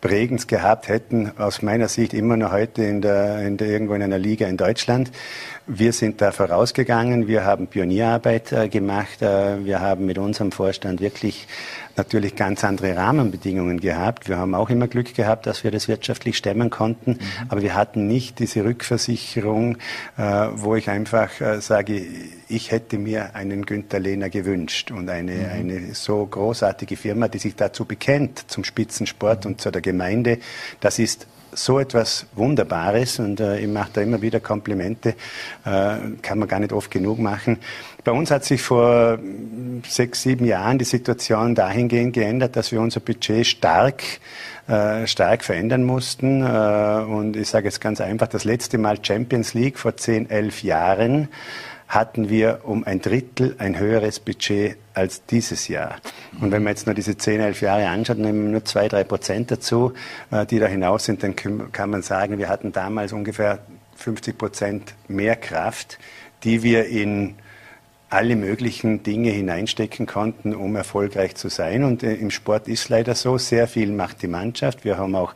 [0.00, 4.02] Bregenz gehabt hätten, aus meiner Sicht immer noch heute in der, in der, irgendwo in
[4.02, 5.10] einer Liga in Deutschland.
[5.66, 11.00] Wir sind da vorausgegangen, wir haben Pionierarbeit äh, gemacht, äh, wir haben mit unserem Vorstand
[11.00, 11.46] wirklich
[11.96, 14.28] natürlich ganz andere Rahmenbedingungen gehabt.
[14.28, 17.18] Wir haben auch immer Glück gehabt, dass wir das wirtschaftlich stemmen konnten, mhm.
[17.48, 19.76] aber wir hatten nicht diese Rückversicherung,
[20.16, 22.02] äh, wo ich einfach äh, sage,
[22.48, 25.50] ich hätte mir einen Günther Lehner gewünscht und eine, mhm.
[25.52, 29.52] eine so großartige Firma, die sich dazu bekennt, zum Spitzensport mhm.
[29.52, 30.38] und zu der Gemeinde.
[30.80, 35.10] Das ist so etwas Wunderbares und äh, ich mache da immer wieder Komplimente,
[35.64, 37.58] äh, kann man gar nicht oft genug machen.
[38.04, 39.18] Bei uns hat sich vor
[39.86, 44.02] sechs, sieben Jahren die Situation dahingehend geändert, dass wir unser Budget stark
[44.68, 46.42] äh, stark verändern mussten.
[46.42, 50.62] Äh, und ich sage jetzt ganz einfach, das letzte Mal Champions League vor zehn, elf
[50.62, 51.28] Jahren
[51.92, 55.96] hatten wir um ein Drittel ein höheres Budget als dieses Jahr.
[56.40, 59.04] Und wenn man jetzt nur diese 10, 11 Jahre anschaut, nehmen wir nur zwei, drei
[59.04, 59.92] Prozent dazu,
[60.30, 63.58] äh, die da hinaus sind, dann kann man sagen, wir hatten damals ungefähr
[63.96, 65.98] 50 Prozent mehr Kraft,
[66.44, 67.34] die wir in
[68.08, 71.84] alle möglichen Dinge hineinstecken konnten, um erfolgreich zu sein.
[71.84, 74.86] Und äh, im Sport ist leider so, sehr viel macht die Mannschaft.
[74.86, 75.34] Wir haben auch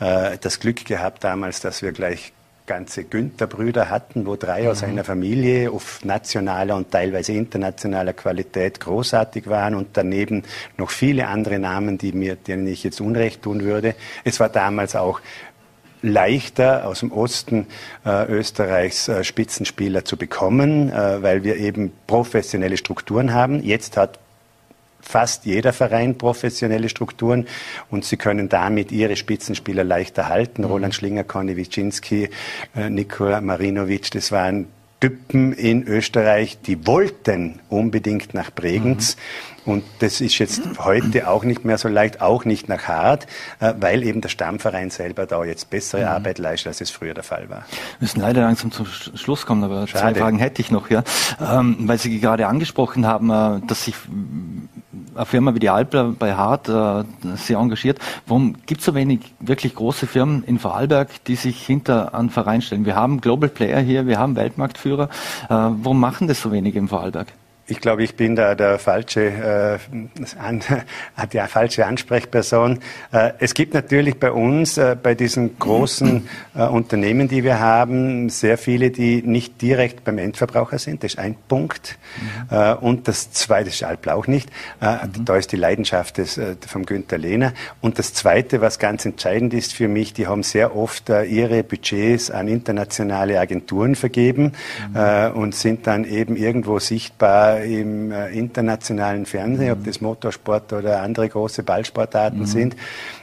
[0.00, 2.32] äh, das Glück gehabt damals, dass wir gleich
[2.70, 4.90] ganze Günther-Brüder hatten, wo drei aus mhm.
[4.90, 10.44] einer Familie auf nationaler und teilweise internationaler Qualität großartig waren und daneben
[10.76, 13.96] noch viele andere Namen, die mir, denen ich jetzt Unrecht tun würde.
[14.22, 15.20] Es war damals auch
[16.02, 17.66] leichter aus dem Osten
[18.06, 23.64] äh, Österreichs äh, Spitzenspieler zu bekommen, äh, weil wir eben professionelle Strukturen haben.
[23.64, 24.20] Jetzt hat
[25.00, 27.46] fast jeder Verein professionelle Strukturen
[27.90, 30.62] und sie können damit ihre Spitzenspieler leichter halten.
[30.62, 30.68] Mhm.
[30.68, 32.30] Roland Schlinger, Conny Wiczynski,
[32.76, 34.66] äh, Nikola Marinovic, das waren
[35.00, 39.16] Typen in Österreich, die wollten unbedingt nach Bregenz.
[39.16, 39.72] Mhm.
[39.72, 43.26] Und das ist jetzt heute auch nicht mehr so leicht, auch nicht nach Hart,
[43.60, 46.08] äh, weil eben der Stammverein selber da jetzt bessere mhm.
[46.08, 47.64] Arbeit leistet, als es früher der Fall war.
[47.68, 50.14] Wir müssen leider langsam zum Schluss kommen, aber Schade.
[50.14, 51.02] zwei Fragen hätte ich noch, ja.
[51.40, 53.94] Ähm, weil Sie gerade angesprochen haben, äh, dass sich
[55.14, 57.04] eine Firma wie die Alpler bei Hart äh,
[57.36, 57.98] sehr engagiert.
[58.26, 62.62] Warum gibt es so wenig wirklich große Firmen in Vorarlberg, die sich hinter einen Verein
[62.62, 62.84] stellen?
[62.84, 65.04] Wir haben Global Player hier, wir haben Weltmarktführer.
[65.04, 65.08] Äh,
[65.48, 67.28] warum machen das so wenige im Vorarlberg?
[67.70, 69.78] Ich glaube, ich bin da der falsche, äh,
[70.38, 70.60] an,
[71.32, 72.80] die falsche Ansprechperson.
[73.12, 78.28] Äh, es gibt natürlich bei uns, äh, bei diesen großen äh, Unternehmen, die wir haben,
[78.28, 81.04] sehr viele, die nicht direkt beim Endverbraucher sind.
[81.04, 81.96] Das ist ein Punkt.
[82.50, 82.56] Mhm.
[82.56, 84.50] Äh, und das zweite, das ist Alpla auch nicht.
[84.80, 85.24] Äh, mhm.
[85.24, 87.52] Da ist die Leidenschaft des, äh, vom Günther Lehner.
[87.80, 92.30] Und das zweite, was ganz entscheidend ist für mich, die haben sehr oft ihre Budgets
[92.30, 94.52] an internationale Agenturen vergeben
[94.92, 95.32] mhm.
[95.34, 101.28] und sind dann eben irgendwo sichtbar im äh, internationalen Fernsehen, ob das Motorsport oder andere
[101.28, 102.46] große Ballsportarten mhm.
[102.46, 102.76] sind.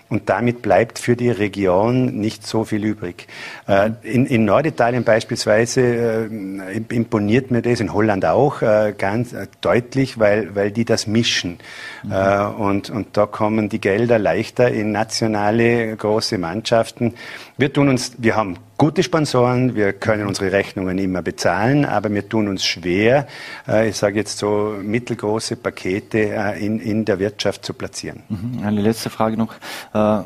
[0.10, 3.28] Und damit bleibt für die Region nicht so viel übrig.
[3.68, 9.48] Äh, in, in Norditalien beispielsweise äh, imponiert mir das, in Holland auch, äh, ganz äh,
[9.60, 11.58] deutlich, weil, weil die das mischen.
[12.04, 12.12] Mhm.
[12.12, 17.16] Äh, und, und da kommen die Gelder leichter in nationale große Mannschaften.
[17.58, 22.28] Wir tun uns, wir haben gute Sponsoren, wir können unsere Rechnungen immer bezahlen, aber wir
[22.28, 23.28] tun uns schwer,
[23.68, 28.24] äh, ich sage jetzt so mittelgroße Pakete äh, in, in der Wirtschaft zu platzieren.
[28.30, 28.64] Mhm.
[28.64, 29.54] Eine letzte Frage noch.
[29.94, 30.24] Äh,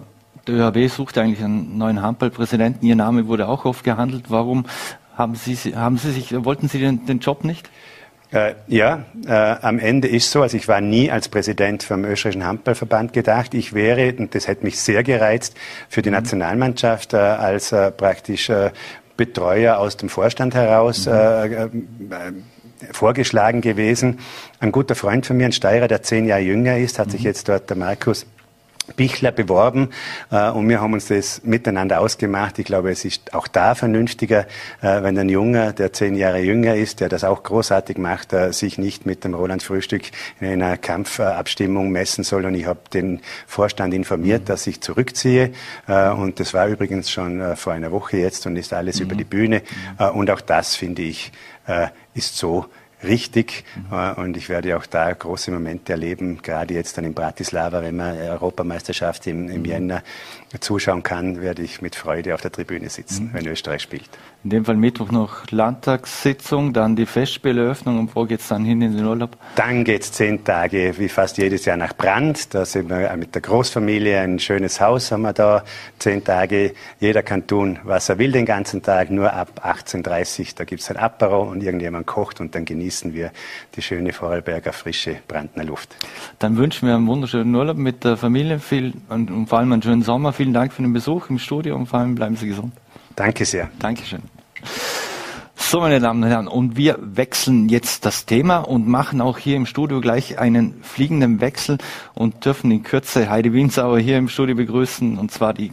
[0.47, 2.87] der ÖHB sucht eigentlich einen neuen Handballpräsidenten.
[2.87, 4.25] Ihr Name wurde auch oft gehandelt.
[4.29, 4.65] Warum
[5.15, 7.69] haben Sie, haben Sie sich, wollten Sie den, den Job nicht?
[8.31, 12.45] Äh, ja, äh, am Ende ist so, also ich war nie als Präsident vom österreichischen
[12.45, 13.53] Handballverband gedacht.
[13.53, 15.57] Ich wäre, und das hätte mich sehr gereizt,
[15.89, 16.15] für die mhm.
[16.15, 18.71] Nationalmannschaft äh, als äh, praktisch äh,
[19.17, 21.11] Betreuer aus dem Vorstand heraus mhm.
[21.11, 21.69] Äh,
[22.93, 24.19] vorgeschlagen gewesen.
[24.59, 27.11] Ein guter Freund von mir, ein Steirer, der zehn Jahre jünger ist, hat mhm.
[27.11, 28.25] sich jetzt dort der Markus
[28.95, 29.89] Bichler beworben
[30.31, 32.59] äh, und wir haben uns das miteinander ausgemacht.
[32.59, 34.47] Ich glaube, es ist auch da vernünftiger,
[34.81, 38.51] äh, wenn ein Junger, der zehn Jahre jünger ist, der das auch großartig macht, äh,
[38.51, 40.03] sich nicht mit dem Roland Frühstück
[40.39, 42.45] in einer Kampfabstimmung messen soll.
[42.45, 45.51] Und ich habe den Vorstand informiert, dass ich zurückziehe.
[45.87, 49.05] Äh, und das war übrigens schon äh, vor einer Woche jetzt und ist alles mhm.
[49.05, 49.61] über die Bühne.
[49.99, 51.31] Äh, und auch das, finde ich,
[52.15, 52.65] ist so
[53.03, 53.63] richtig.
[53.89, 54.23] Mhm.
[54.23, 58.17] Und ich werde auch da große Momente erleben, gerade jetzt dann in Bratislava, wenn man
[58.17, 59.65] Europameisterschaft im, im mhm.
[59.65, 60.03] Jänner
[60.59, 63.33] zuschauen kann, werde ich mit Freude auf der Tribüne sitzen, mhm.
[63.33, 64.09] wenn Österreich spielt.
[64.43, 68.81] In dem Fall Mittwoch noch Landtagssitzung, dann die Festspielöffnung und wo geht es dann hin
[68.81, 69.37] in den Urlaub?
[69.55, 72.53] Dann geht es zehn Tage, wie fast jedes Jahr, nach Brand.
[72.53, 75.63] Da sind wir mit der Großfamilie, ein schönes Haus haben wir da,
[75.99, 76.73] zehn Tage.
[76.99, 80.81] Jeder kann tun, was er will den ganzen Tag, nur ab 18.30 Uhr, da gibt
[80.81, 83.31] es ein Apero und irgendjemand kocht und dann genießen wir
[83.75, 85.95] die schöne Vorarlberger frische Brandner Luft.
[86.39, 89.81] Dann wünschen wir einen wunderschönen Urlaub mit der Familie viel und, und vor allem einen
[89.81, 90.33] schönen Sommer.
[90.33, 92.73] Vielen Dank für den Besuch im Studio und vor allem bleiben Sie gesund.
[93.15, 93.69] Danke sehr.
[93.79, 94.21] Dankeschön.
[95.55, 99.55] So, meine Damen und Herren, und wir wechseln jetzt das Thema und machen auch hier
[99.55, 101.77] im Studio gleich einen fliegenden Wechsel
[102.13, 105.71] und dürfen in Kürze Heidi Winsauer hier im Studio begrüßen, und zwar die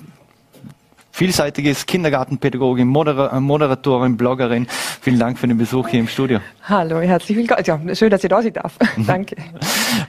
[1.19, 4.69] vielseitiges Kindergartenpädagogin, Modera äh, Moderatorin, Bloggerin.
[5.01, 6.39] Vielen Dank für den Besuch hier im Studio.
[6.63, 7.65] Hallo, herzlich willkommen.
[7.67, 8.79] Ja, schön, dass ich da sein darf.
[9.05, 9.35] Danke.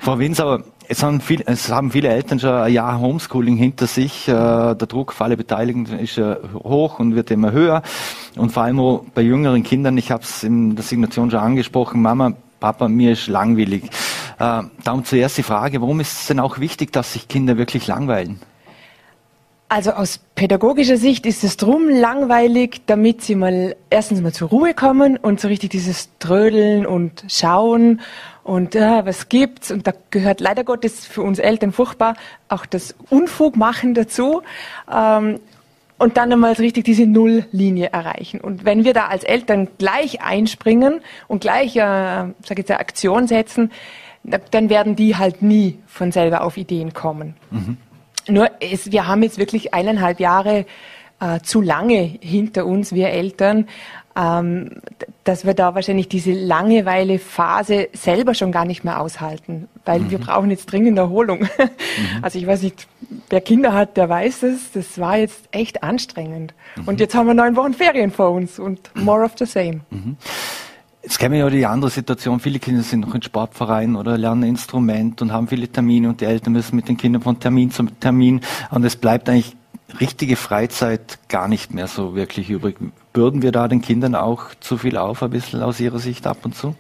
[0.02, 4.28] Frau Winsauer, es haben, viel, es haben viele Eltern schon ein Jahr Homeschooling hinter sich.
[4.28, 6.22] Äh, der Druck für alle Beteiligten ist
[6.54, 7.82] hoch und wird immer höher.
[8.36, 12.04] Und vor allem auch bei jüngeren Kindern, ich habe es in der Signation schon angesprochen,
[12.04, 13.86] Mama, Papa, mir ist langweilig.
[14.38, 17.88] Äh, darum zuerst die Frage, warum ist es denn auch wichtig, dass sich Kinder wirklich
[17.88, 18.40] langweilen?
[19.72, 24.74] Also aus pädagogischer Sicht ist es drum langweilig, damit sie mal erstens mal zur Ruhe
[24.74, 28.02] kommen und so richtig dieses Trödeln und Schauen
[28.44, 32.16] und äh, was gibt's und da gehört leider Gottes für uns Eltern furchtbar
[32.48, 34.42] auch das Unfugmachen dazu.
[34.92, 35.40] Ähm,
[36.00, 38.40] und dann einmal richtig diese Nulllinie erreichen.
[38.40, 43.28] Und wenn wir da als Eltern gleich einspringen und gleich, äh, sag ich jetzt, Aktion
[43.28, 43.70] setzen,
[44.24, 47.36] dann werden die halt nie von selber auf Ideen kommen.
[47.52, 47.78] Mhm.
[48.28, 50.66] Nur es, wir haben jetzt wirklich eineinhalb Jahre
[51.20, 53.68] äh, zu lange hinter uns, wir Eltern,
[54.16, 54.82] ähm,
[55.24, 60.12] dass wir da wahrscheinlich diese Langeweile-Phase selber schon gar nicht mehr aushalten, weil mhm.
[60.12, 61.48] wir brauchen jetzt dringend Erholung.
[61.98, 62.24] Mhm.
[62.24, 62.88] Also ich weiß nicht,
[63.30, 64.72] wer Kinder hat, der weiß es.
[64.72, 66.54] Das war jetzt echt anstrengend.
[66.76, 66.88] Mhm.
[66.88, 69.82] Und jetzt haben wir neun Wochen Ferien vor uns und more of the same.
[71.02, 71.04] Mhm.
[71.04, 72.40] Jetzt kennen wir ja die andere Situation.
[72.40, 76.26] Viele Kinder sind noch in Sportvereinen oder lernen Instrument und haben viele Termine und die
[76.26, 79.56] Eltern müssen mit den Kindern von Termin zu Termin und es bleibt eigentlich
[80.00, 82.78] richtige Freizeit gar nicht mehr so wirklich übrig.
[83.14, 86.38] Bürden wir da den Kindern auch zu viel auf, ein bisschen aus Ihrer Sicht ab
[86.44, 86.76] und zu?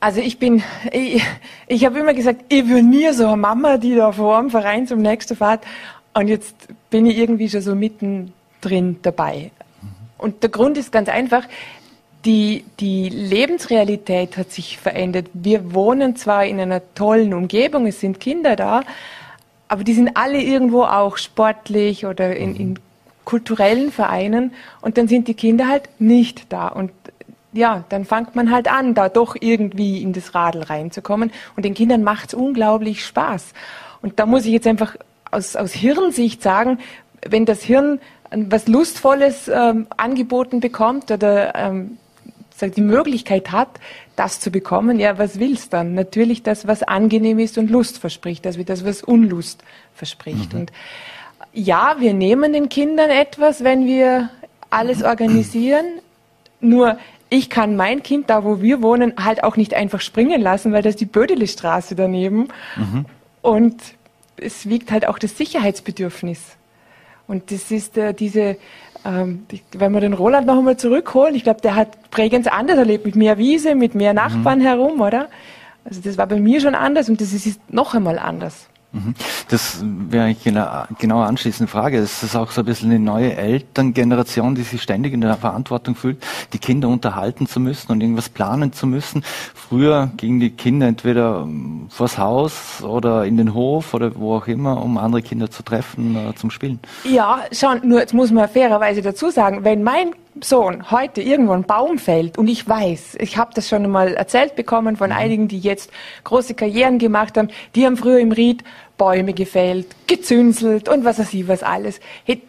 [0.00, 1.22] Also ich bin, ich,
[1.66, 4.86] ich habe immer gesagt, ich will nie so eine Mama, die da vor dem Verein
[4.86, 5.62] zum nächsten fährt.
[6.14, 6.54] Und jetzt
[6.88, 9.50] bin ich irgendwie schon so mittendrin dabei.
[10.16, 11.44] Und der Grund ist ganz einfach,
[12.24, 15.28] die, die Lebensrealität hat sich verändert.
[15.32, 18.82] Wir wohnen zwar in einer tollen Umgebung, es sind Kinder da,
[19.68, 22.78] aber die sind alle irgendwo auch sportlich oder in, in
[23.24, 26.68] kulturellen Vereinen und dann sind die Kinder halt nicht da.
[26.68, 26.90] Und
[27.52, 31.32] ja, dann fängt man halt an, da doch irgendwie in das Radl reinzukommen.
[31.56, 33.52] Und den Kindern macht's unglaublich Spaß.
[34.02, 34.96] Und da muss ich jetzt einfach
[35.30, 36.78] aus, aus Hirnsicht sagen,
[37.26, 38.00] wenn das Hirn
[38.32, 41.98] was Lustvolles ähm, angeboten bekommt oder ähm,
[42.68, 43.80] die Möglichkeit hat,
[44.16, 45.94] das zu bekommen, ja, was willst dann?
[45.94, 49.62] Natürlich das, was angenehm ist und Lust verspricht, also das, was Unlust
[49.94, 50.52] verspricht.
[50.52, 50.60] Mhm.
[50.60, 50.72] Und
[51.52, 54.30] ja, wir nehmen den Kindern etwas, wenn wir
[54.68, 55.84] alles organisieren.
[56.60, 60.72] Nur ich kann mein Kind, da wo wir wohnen, halt auch nicht einfach springen lassen,
[60.72, 62.48] weil das ist die Bödelestraße daneben.
[62.76, 63.06] Mhm.
[63.42, 63.82] Und
[64.36, 66.56] es wiegt halt auch das Sicherheitsbedürfnis.
[67.26, 68.56] Und das ist äh, diese
[69.04, 73.06] ähm, wenn wir den Roland noch einmal zurückholen, ich glaube, der hat Bregenz anders erlebt,
[73.06, 74.64] mit mehr Wiese, mit mehr Nachbarn mhm.
[74.64, 75.28] herum, oder?
[75.84, 78.69] Also das war bei mir schon anders und das ist noch einmal anders.
[78.92, 79.14] Mhm.
[79.48, 81.98] Das wäre genau, genau anschließende Frage.
[81.98, 85.94] Es ist auch so ein bisschen eine neue Elterngeneration, die sich ständig in der Verantwortung
[85.94, 86.22] fühlt,
[86.52, 89.22] die Kinder unterhalten zu müssen und irgendwas planen zu müssen.
[89.54, 94.48] Früher gingen die Kinder entweder ähm, vors Haus oder in den Hof oder wo auch
[94.48, 96.80] immer, um andere Kinder zu treffen, äh, zum Spielen.
[97.04, 100.12] Ja, schon, nur jetzt muss man fairerweise dazu sagen, wenn mein
[100.42, 104.56] Sohn heute irgendwo ein Baum fällt und ich weiß, ich habe das schon einmal erzählt
[104.56, 105.16] bekommen von mhm.
[105.16, 105.90] einigen, die jetzt
[106.24, 108.64] große Karrieren gemacht haben, die haben früher im Ried
[108.96, 112.00] Bäume gefällt, gezünselt und was weiß ich was alles.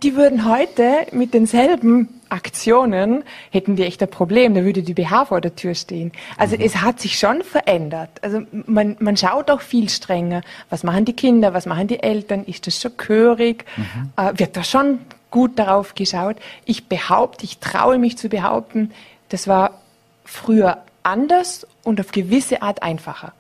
[0.04, 5.26] Die würden heute mit denselben Aktionen, hätten die echt ein Problem, da würde die BH
[5.26, 6.12] vor der Tür stehen.
[6.38, 6.64] Also mhm.
[6.64, 8.10] es hat sich schon verändert.
[8.22, 10.42] Also man, man schaut auch viel strenger.
[10.70, 12.44] Was machen die Kinder, was machen die Eltern?
[12.44, 13.66] Ist das schon gehörig?
[13.78, 14.12] Mhm.
[14.18, 15.00] Äh, wird da schon
[15.32, 16.36] gut darauf geschaut.
[16.66, 18.92] Ich behaupte, ich traue mich zu behaupten,
[19.30, 19.82] das war
[20.26, 23.34] früher anders und auf gewisse Art einfacher.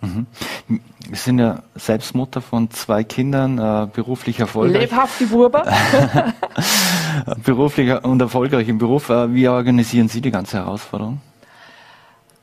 [0.00, 0.26] Mhm.
[0.68, 4.82] Wir sind ja selbst Mutter von zwei Kindern, äh, beruflich erfolgreich.
[4.82, 5.64] Lebhaft die Burber.
[7.44, 9.08] beruflich und erfolgreich im Beruf.
[9.08, 11.20] Äh, wie organisieren Sie die ganze Herausforderung?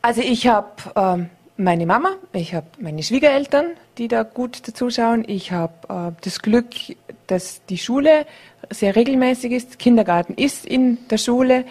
[0.02, 5.24] Also ich habe ähm, meine Mama, ich habe meine Schwiegereltern, die da gut dazuschauen.
[5.28, 6.68] Ich habe äh, das Glück,
[7.28, 8.26] dass die Schule
[8.70, 9.80] sehr regelmäßig ist.
[9.80, 11.66] Kindergarten ist in der Schule.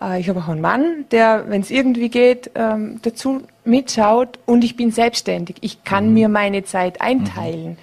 [0.00, 4.38] Äh, ich habe auch einen Mann, der, wenn es irgendwie geht, ähm, dazu mitschaut.
[4.46, 5.56] Und ich bin selbstständig.
[5.60, 6.14] Ich kann mhm.
[6.14, 7.76] mir meine Zeit einteilen.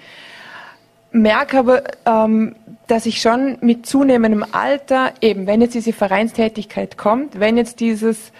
[1.10, 1.22] Mhm.
[1.22, 2.54] Merke aber, ähm,
[2.86, 8.32] dass ich schon mit zunehmendem Alter, eben wenn jetzt diese Vereinstätigkeit kommt, wenn jetzt dieses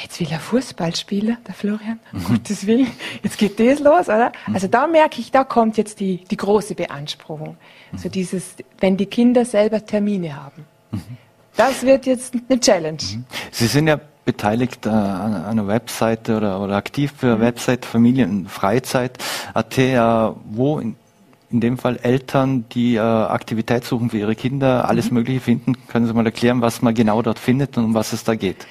[0.00, 2.24] jetzt will er Fußball spielen, der Florian, um mhm.
[2.24, 2.88] Gottes Willen,
[3.22, 4.32] jetzt geht das los, oder?
[4.46, 4.54] Mhm.
[4.54, 7.56] Also da merke ich, da kommt jetzt die, die große Beanspruchung.
[7.92, 7.98] Mhm.
[7.98, 10.64] So dieses, wenn die Kinder selber Termine haben.
[10.90, 11.00] Mhm.
[11.56, 12.98] Das wird jetzt eine Challenge.
[13.02, 13.24] Mhm.
[13.50, 17.40] Sie sind ja beteiligt äh, an einer Webseite oder, oder aktiv für mhm.
[17.40, 19.98] Website Familienfreizeit.at, äh,
[20.50, 20.96] wo in,
[21.50, 25.74] in dem Fall Eltern, die äh, Aktivität suchen für ihre Kinder, alles Mögliche finden.
[25.88, 28.66] Können Sie mal erklären, was man genau dort findet und um was es da geht?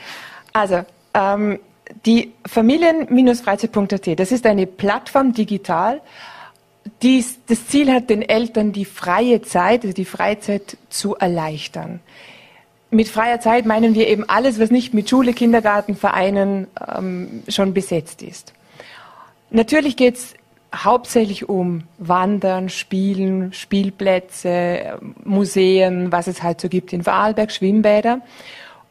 [0.53, 0.85] Also
[1.15, 1.59] ähm,
[2.05, 6.01] die Familien-Freizeit.at, das ist eine Plattform digital,
[7.01, 11.99] die das Ziel hat, den Eltern die freie Zeit, also die Freizeit zu erleichtern.
[12.91, 17.73] Mit freier Zeit meinen wir eben alles, was nicht mit Schule, Kindergarten, Vereinen ähm, schon
[17.73, 18.53] besetzt ist.
[19.49, 20.33] Natürlich geht es
[20.73, 28.21] hauptsächlich um Wandern, Spielen, Spielplätze, Museen, was es halt so gibt in Vorarlberg, Schwimmbäder.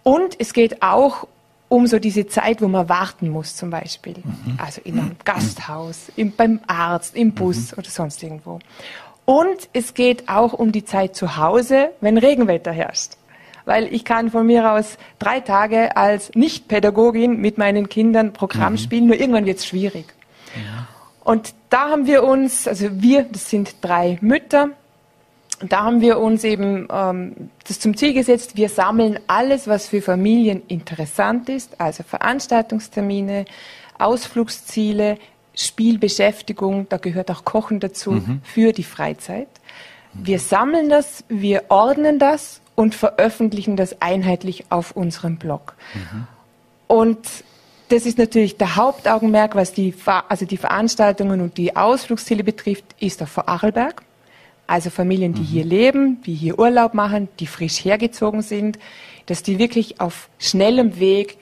[0.02, 1.26] Und es geht auch
[1.68, 4.16] um so diese Zeit, wo man warten muss zum Beispiel.
[4.18, 4.58] Mhm.
[4.58, 7.78] Also in einem Gasthaus, im, beim Arzt, im Bus mhm.
[7.78, 8.58] oder sonst irgendwo.
[9.24, 13.12] Und es geht auch um die Zeit zu Hause, wenn Regenwetter herrscht.
[13.64, 18.78] Weil ich kann von mir aus drei Tage als Nicht-Pädagogin mit meinen Kindern Programm mhm.
[18.78, 20.06] spielen, nur irgendwann wird es schwierig.
[20.54, 20.86] Ja.
[21.24, 24.68] Und da haben wir uns, also wir, das sind drei Mütter,
[25.72, 30.02] da haben wir uns eben ähm, das zum Ziel gesetzt, wir sammeln alles, was für
[30.02, 33.44] Familien interessant ist, also Veranstaltungstermine,
[33.98, 35.18] Ausflugsziele,
[35.54, 38.40] Spielbeschäftigung, da gehört auch Kochen dazu, mhm.
[38.42, 39.48] für die Freizeit.
[40.12, 45.74] Wir sammeln das, wir ordnen das und veröffentlichen das einheitlich auf unserem Blog.
[45.94, 46.26] Mhm.
[46.86, 47.18] Und
[47.88, 49.94] das ist natürlich der Hauptaugenmerk, was die,
[50.28, 54.02] also die Veranstaltungen und die Ausflugsziele betrifft, ist auf Vorarlberg.
[54.66, 55.46] Also Familien, die mhm.
[55.46, 58.78] hier leben, die hier Urlaub machen, die frisch hergezogen sind,
[59.26, 61.38] dass die wirklich auf schnellem Weg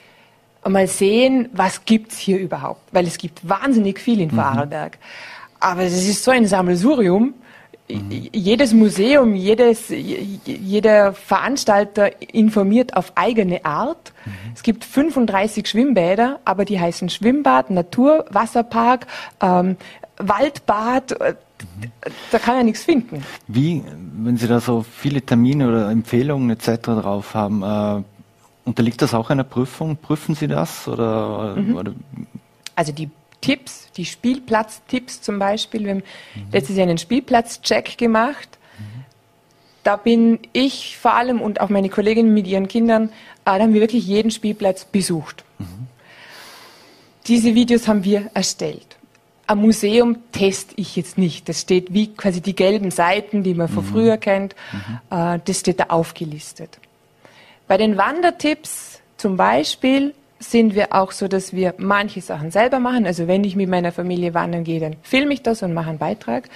[0.68, 2.80] mal sehen, was gibt's hier überhaupt.
[2.92, 4.36] Weil es gibt wahnsinnig viel in mhm.
[4.36, 4.98] Vorarlberg.
[5.60, 7.34] Aber es ist so ein Sammelsurium.
[7.88, 8.28] Mhm.
[8.32, 14.12] Jedes Museum, jedes, jeder Veranstalter informiert auf eigene Art.
[14.24, 14.32] Mhm.
[14.54, 19.06] Es gibt 35 Schwimmbäder, aber die heißen Schwimmbad, Natur, Wasserpark,
[19.40, 19.76] ähm,
[20.16, 21.16] Waldbad.
[22.30, 23.24] Da kann er nichts finden.
[23.46, 23.82] Wie,
[24.14, 26.82] wenn Sie da so viele Termine oder Empfehlungen etc.
[26.82, 28.02] drauf haben, äh,
[28.64, 29.96] Unterliegt das auch einer Prüfung?
[29.96, 30.86] Prüfen Sie das?
[30.86, 31.76] Oder, mhm.
[31.76, 31.94] oder?
[32.76, 35.84] Also die Tipps, die Spielplatztipps zum Beispiel.
[35.84, 36.02] Wir haben
[36.34, 36.52] mhm.
[36.52, 38.58] letztes Jahr einen Spielplatzcheck gemacht.
[38.78, 39.04] Mhm.
[39.82, 43.10] Da bin ich vor allem und auch meine Kolleginnen mit ihren Kindern, äh,
[43.44, 45.44] da haben wir wirklich jeden Spielplatz besucht.
[45.58, 45.88] Mhm.
[47.26, 48.96] Diese Videos haben wir erstellt.
[49.52, 51.46] Am Museum teste ich jetzt nicht.
[51.46, 53.88] Das steht wie quasi die gelben Seiten, die man von mhm.
[53.88, 54.56] früher kennt.
[54.72, 55.34] Mhm.
[55.34, 56.78] Äh, das steht da aufgelistet.
[57.68, 63.04] Bei den Wandertipps zum Beispiel sind wir auch so, dass wir manche Sachen selber machen.
[63.04, 65.98] Also wenn ich mit meiner Familie wandern gehe, dann filme ich das und mache einen
[65.98, 66.48] Beitrag.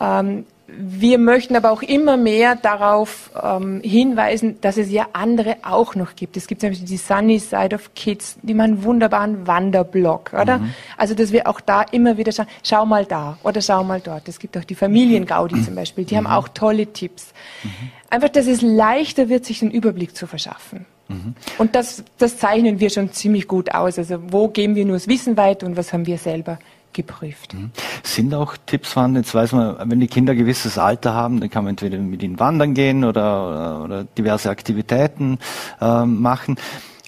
[0.00, 5.94] Ähm, wir möchten aber auch immer mehr darauf ähm, hinweisen, dass es ja andere auch
[5.94, 6.36] noch gibt.
[6.36, 10.58] Es gibt zum Beispiel die Sunny Side of Kids, die machen einen wunderbaren Wanderblog, oder?
[10.58, 10.74] Mhm.
[10.96, 14.26] Also, dass wir auch da immer wieder schauen, schau mal da oder schau mal dort.
[14.28, 16.18] Es gibt auch die Familiengaudi zum Beispiel, die mhm.
[16.18, 17.34] haben auch tolle Tipps.
[17.62, 17.90] Mhm.
[18.08, 20.86] Einfach, dass es leichter wird, sich einen Überblick zu verschaffen.
[21.08, 21.34] Mhm.
[21.58, 23.98] Und das, das zeichnen wir schon ziemlich gut aus.
[23.98, 26.58] Also, wo geben wir nur das Wissen weiter und was haben wir selber
[26.94, 27.54] geprüft.
[27.54, 27.70] Mhm.
[28.02, 31.50] Sind auch Tipps vorhanden, jetzt weiß man, wenn die Kinder ein gewisses Alter haben, dann
[31.50, 35.38] kann man entweder mit ihnen wandern gehen oder, oder diverse Aktivitäten
[35.80, 36.56] äh, machen.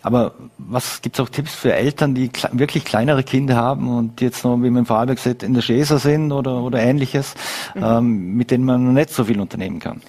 [0.02, 4.20] Aber was gibt es auch Tipps für Eltern, die kle wirklich kleinere Kinder haben und
[4.20, 7.34] die jetzt noch, wie man Vorarlberg gesagt, in der Schäser sind oder, oder ähnliches,
[7.74, 7.82] mhm.
[7.82, 10.02] ähm, mit denen man noch nicht so viel unternehmen kann?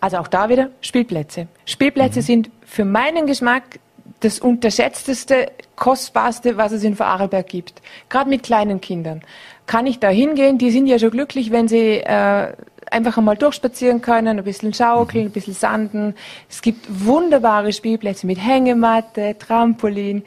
[0.00, 1.48] Also auch da wieder Spielplätze.
[1.66, 2.24] Spielplätze mhm.
[2.24, 3.80] sind für meinen Geschmack
[4.20, 7.82] das unterschätzteste, kostbarste, was es in Vorarlberg gibt.
[8.08, 9.22] Gerade mit kleinen Kindern.
[9.66, 10.58] Kann ich da hingehen?
[10.58, 12.52] Die sind ja schon glücklich, wenn sie äh,
[12.90, 16.14] einfach einmal durchspazieren können, ein bisschen schaukeln, ein bisschen sanden.
[16.48, 20.24] Es gibt wunderbare Spielplätze mit Hängematte, Trampolin.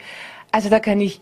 [0.50, 1.20] Also da kann ich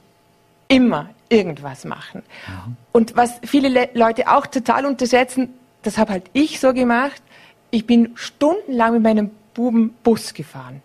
[0.69, 2.23] immer irgendwas machen.
[2.47, 2.77] Mhm.
[2.93, 7.23] Und was viele Le Leute auch total unterschätzen, das habe halt ich so gemacht.
[7.71, 10.83] Ich bin stundenlang mit meinem Buben Bus gefahren.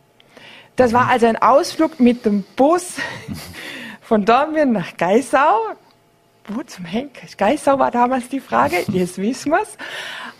[0.75, 2.97] Das war also ein Ausflug mit dem Bus
[4.01, 5.59] von Dornbirn nach Geisau.
[6.47, 7.25] Wo zum Henker?
[7.37, 9.77] Geisau war damals die Frage, jetzt wissen wir's.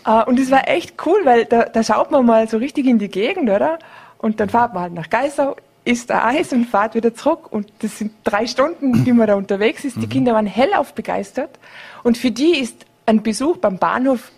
[0.04, 2.98] Äh, und es war echt cool, weil da, da schaut man mal so richtig in
[2.98, 3.78] die Gegend, oder?
[4.18, 7.50] Und dann fahrt man halt nach Geisau, isst ein Eis und fahrt wieder zurück.
[7.50, 9.96] Und das sind drei Stunden, die man da unterwegs ist.
[9.96, 10.10] Die mhm.
[10.10, 11.58] Kinder waren hellauf begeistert.
[12.02, 14.30] Und für die ist ein Besuch beim Bahnhof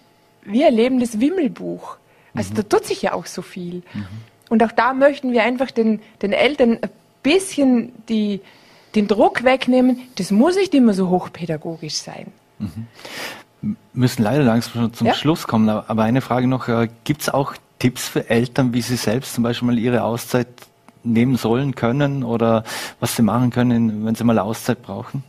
[0.44, 1.96] wie ein lebendes Wimmelbuch.
[2.34, 2.56] Also mhm.
[2.56, 3.82] da tut sich ja auch so viel.
[4.48, 6.90] Und auch da möchten wir einfach den, den Eltern ein
[7.22, 8.40] bisschen die,
[8.94, 12.32] den Druck wegnehmen, das muss nicht immer so hochpädagogisch sein.
[12.58, 13.76] Mhm.
[13.92, 15.14] Müssen leider langsam zum ja?
[15.14, 18.96] Schluss kommen, aber eine Frage noch, äh, gibt es auch Tipps für Eltern, wie sie
[18.96, 20.48] selbst zum Beispiel mal ihre Auszeit
[21.04, 22.64] nehmen sollen, können oder
[23.00, 25.22] was sie machen können, wenn sie mal Auszeit brauchen?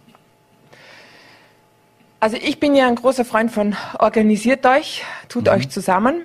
[2.19, 5.51] Also ich bin ja ein großer Freund von organisiert euch, tut mhm.
[5.51, 6.23] euch zusammen.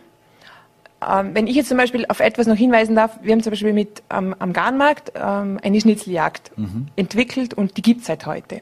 [1.08, 3.72] Ähm, wenn ich jetzt zum Beispiel auf etwas noch hinweisen darf, wir haben zum Beispiel
[3.72, 6.88] mit ähm, am Garnmarkt ähm, eine Schnitzeljagd mhm.
[6.96, 8.60] entwickelt und die gibt es seit heute.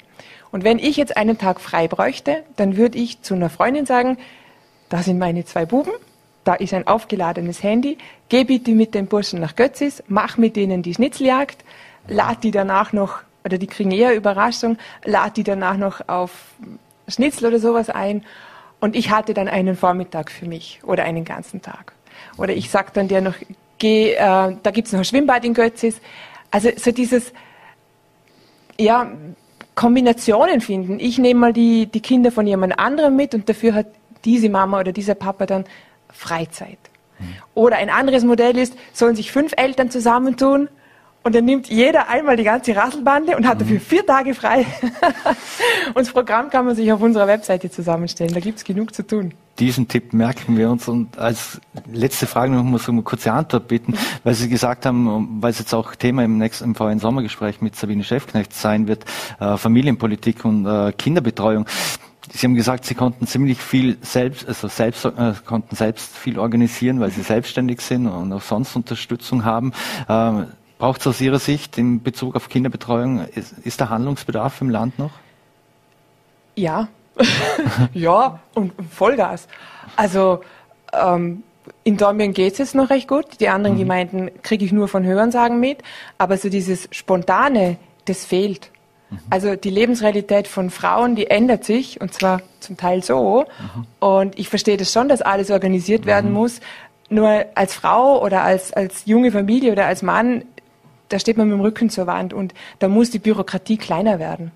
[0.51, 4.19] Und wenn ich jetzt einen Tag frei bräuchte, dann würde ich zu einer Freundin sagen,
[4.89, 5.93] da sind meine zwei Buben,
[6.45, 7.97] da ist ein aufgeladenes Handy,
[8.29, 11.65] geh bitte mit den Burschen nach Götzis, mach mit denen die Schnitzeljagd,
[12.09, 16.33] lad die danach noch, oder die kriegen eher Überraschung, lad die danach noch auf
[17.09, 18.25] Schnitzel oder sowas ein
[18.81, 21.95] und ich hatte dann einen Vormittag für mich oder einen ganzen Tag.
[22.37, 23.35] Oder ich sage dann dir noch,
[23.79, 24.17] geh, äh,
[24.63, 26.01] da gibt es noch ein Schwimmbad in Götzis.
[26.51, 27.33] Also so dieses,
[28.79, 29.11] ja,
[29.75, 31.01] Kombinationen finden.
[31.01, 33.87] Ich nehme mal die, die Kinder von jemand anderem mit und dafür hat
[34.25, 35.65] diese Mama oder dieser Papa dann
[36.13, 36.79] Freizeit.
[37.19, 37.25] Mhm.
[37.55, 40.69] Oder ein anderes Modell ist, sollen sich fünf Eltern zusammentun
[41.23, 43.81] und dann nimmt jeder einmal die ganze Rasselbande und hat dafür mhm.
[43.81, 44.67] vier Tage frei.
[45.87, 48.35] und das Programm kann man sich auf unserer Webseite zusammenstellen.
[48.35, 49.33] Da gibt es genug zu tun.
[49.59, 50.89] Diesen Tipp merken wir uns.
[50.89, 53.95] Und als letzte Frage noch mal so eine kurze Antwort bitten,
[54.25, 57.77] weil Sie gesagt haben, weil es jetzt auch Thema im nächsten im VN Sommergespräch mit
[57.77, 59.05] Sabine Schäfknecht sein wird,
[59.41, 61.67] äh, Familienpolitik und äh, Kinderbetreuung.
[62.33, 67.01] Sie haben gesagt, Sie konnten ziemlich viel selbst, also selbst, äh, konnten selbst viel organisieren,
[67.01, 69.73] weil Sie selbstständig sind und auch sonst Unterstützung haben.
[70.09, 70.45] Äh,
[70.83, 74.99] Braucht es aus Ihrer Sicht in Bezug auf Kinderbetreuung, ist, ist da Handlungsbedarf im Land
[74.99, 75.13] noch?
[76.57, 76.89] Ja,
[77.93, 79.49] ja, und, Vollgas.
[79.97, 80.41] Also
[80.93, 81.43] ähm,
[81.85, 83.41] in Dornbirn geht es jetzt noch recht gut.
[83.41, 83.81] Die anderen mhm.
[83.81, 85.79] Gemeinden kriege ich nur von Hörensagen mit.
[86.19, 88.71] Aber so dieses Spontane, das fehlt.
[89.11, 89.19] Mhm.
[89.31, 93.45] Also die Lebensrealität von Frauen, die ändert sich und zwar zum Teil so.
[93.75, 93.87] Mhm.
[94.01, 96.37] Und ich verstehe das schon, dass alles organisiert werden mhm.
[96.37, 96.61] muss.
[97.09, 100.45] Nur als Frau oder als, als junge Familie oder als Mann
[101.13, 104.51] da steht man mit dem Rücken zur Wand und da muss die Bürokratie kleiner werden.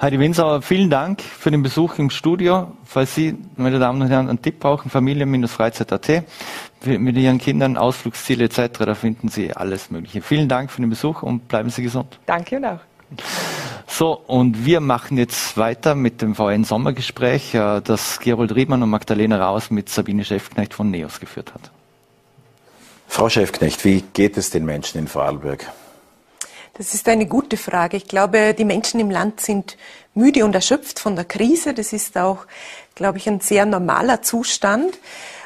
[0.00, 2.72] Heidi Winsauer, vielen Dank für den Besuch im Studio.
[2.84, 6.24] Falls Sie, meine Damen und Herren, einen Tipp brauchen, Familien-Freizeit.at,
[6.84, 10.20] mit Ihren Kindern, Ausflugsziele etc., da finden Sie alles Mögliche.
[10.20, 12.18] Vielen Dank für den Besuch und bleiben Sie gesund.
[12.26, 12.80] Danke und auch.
[13.86, 19.38] So, und wir machen jetzt weiter mit dem VN-Sommergespräch, äh, das Gerold Riemann und Magdalena
[19.38, 21.70] Raus mit Sabine Schäfknecht von NEOS geführt hat.
[23.06, 25.70] Frau Schäfknecht, wie geht es den Menschen in Vorarlberg?
[26.76, 27.96] Das ist eine gute Frage.
[27.96, 29.76] Ich glaube, die Menschen im Land sind
[30.12, 31.72] müde und erschöpft von der Krise.
[31.72, 32.46] Das ist auch,
[32.96, 34.98] glaube ich, ein sehr normaler Zustand.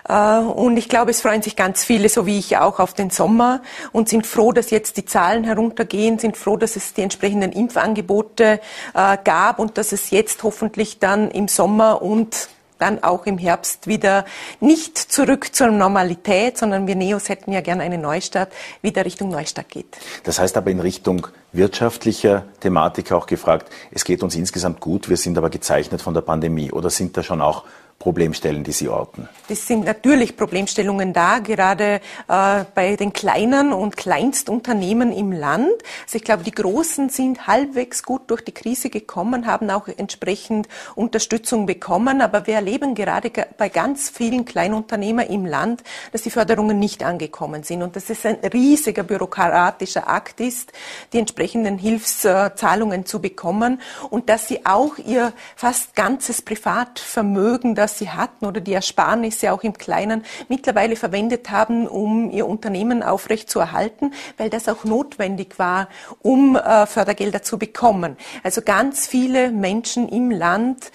[0.08, 3.10] Äh, und ich glaube, es freuen sich ganz viele, so wie ich auch, auf den
[3.10, 3.60] Sommer
[3.92, 8.58] und sind froh, dass jetzt die Zahlen heruntergehen, sind froh, dass es die entsprechenden Impfangebote
[8.94, 12.48] äh, gab und dass es jetzt hoffentlich dann im Sommer und
[12.78, 14.24] dann auch im Herbst wieder
[14.60, 18.50] nicht zurück zur Normalität, sondern wir Neos hätten ja gerne eine Neustadt,
[18.82, 19.98] wieder Richtung Neustadt geht.
[20.24, 25.16] Das heißt aber in Richtung wirtschaftlicher Thematik auch gefragt, es geht uns insgesamt gut, wir
[25.16, 27.64] sind aber gezeichnet von der Pandemie oder sind da schon auch
[27.98, 29.28] Problemstellen, die Sie orten?
[29.48, 35.72] Es sind natürlich Problemstellungen da, gerade äh, bei den kleinen und Kleinstunternehmen im Land.
[36.04, 40.68] Also ich glaube, die Großen sind halbwegs gut durch die Krise gekommen, haben auch entsprechend
[40.94, 42.20] Unterstützung bekommen.
[42.20, 45.82] Aber wir erleben gerade bei ganz vielen Kleinunternehmern im Land,
[46.12, 50.70] dass die Förderungen nicht angekommen sind und dass es ein riesiger bürokratischer Akt ist,
[51.12, 58.10] die entsprechenden Hilfszahlungen zu bekommen und dass sie auch ihr fast ganzes Privatvermögen, das sie
[58.10, 63.60] hatten oder die Ersparnisse auch im Kleinen mittlerweile verwendet haben, um ihr Unternehmen aufrecht zu
[63.60, 65.88] erhalten, weil das auch notwendig war,
[66.20, 68.16] um äh, Fördergelder zu bekommen.
[68.42, 70.92] Also ganz viele Menschen im Land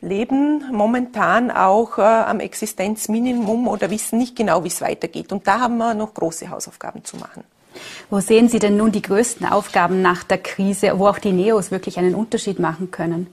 [0.00, 5.32] leben momentan auch äh, am Existenzminimum oder wissen nicht genau, wie es weitergeht.
[5.32, 7.44] Und da haben wir noch große Hausaufgaben zu machen.
[8.10, 11.70] Wo sehen Sie denn nun die größten Aufgaben nach der Krise, wo auch die Neos
[11.70, 13.28] wirklich einen Unterschied machen können?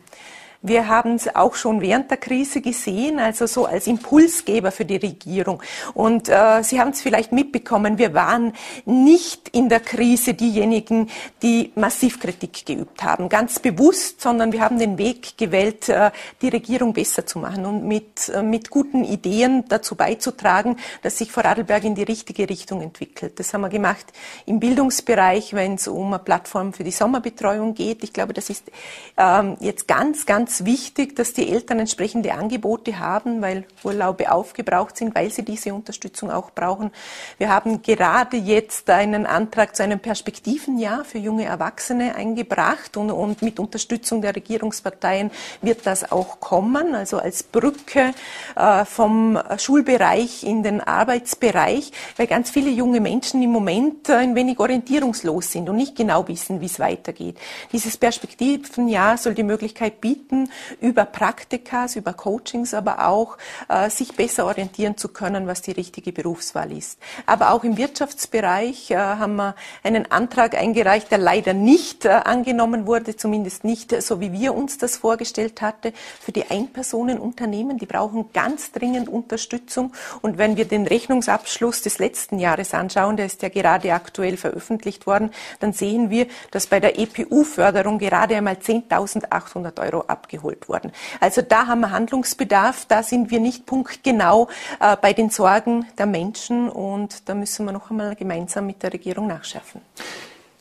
[0.62, 4.97] Wir haben es auch schon während der Krise gesehen, also so als Impulsgeber für die
[4.97, 5.64] Regierung.
[5.93, 8.51] Und äh, Sie haben es vielleicht mitbekommen, wir waren
[8.84, 11.10] nicht in der Krise diejenigen,
[11.41, 16.49] die massiv Kritik geübt haben, ganz bewusst, sondern wir haben den Weg gewählt, äh, die
[16.49, 21.86] Regierung besser zu machen und mit, äh, mit guten Ideen dazu beizutragen, dass sich Vorarlberg
[21.86, 23.39] in die richtige Richtung entwickelt.
[23.39, 24.07] Das haben wir gemacht
[24.45, 28.03] im Bildungsbereich, wenn es um eine Plattform für die Sommerbetreuung geht.
[28.03, 28.70] Ich glaube, das ist
[29.16, 34.97] ähm, jetzt ganz, ganz ganz wichtig, dass die Eltern entsprechende Angebote haben, weil Urlaube aufgebraucht
[34.97, 36.89] sind, weil sie diese Unterstützung auch brauchen.
[37.38, 43.43] Wir haben gerade jetzt einen Antrag zu einem Perspektivenjahr für junge Erwachsene eingebracht und, und
[43.43, 45.30] mit Unterstützung der Regierungsparteien
[45.62, 48.16] wird das auch kommen, also als Brücke
[48.56, 54.34] äh, vom Schulbereich in den Arbeitsbereich, weil ganz viele junge Menschen im Moment äh, ein
[54.34, 57.38] wenig orientierungslos sind und nicht genau wissen, wie es weitergeht.
[57.72, 63.37] Dieses Perspektivenjahr soll die Möglichkeit bieten, Wissen über Praktikas, über Coachings, aber auch
[63.67, 66.99] äh, sich besser orientieren zu können, was die richtige Berufswahl ist.
[67.25, 72.85] Aber auch im Wirtschaftsbereich äh, haben wir einen Antrag eingereicht, der leider nicht äh, angenommen
[72.85, 77.77] wurde, zumindest nicht so, wie wir uns das vorgestellt hatten, für die Einpersonenunternehmen.
[77.77, 79.93] Die brauchen ganz dringend Unterstützung.
[80.21, 85.07] Und wenn wir den Rechnungsabschluss des letzten Jahres anschauen, der ist ja gerade aktuell veröffentlicht
[85.07, 90.91] worden, dann sehen wir, dass bei der EPU-Förderung gerade einmal 10.800 Euro ab abgeholt worden.
[91.19, 94.47] Also da haben wir Handlungsbedarf, da sind wir nicht punktgenau
[94.80, 98.93] äh, bei den Sorgen der Menschen und da müssen wir noch einmal gemeinsam mit der
[98.93, 99.82] Regierung nachschärfen.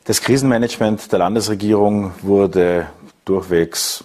[0.05, 2.87] Das Krisenmanagement der Landesregierung wurde
[3.25, 4.03] durchwegs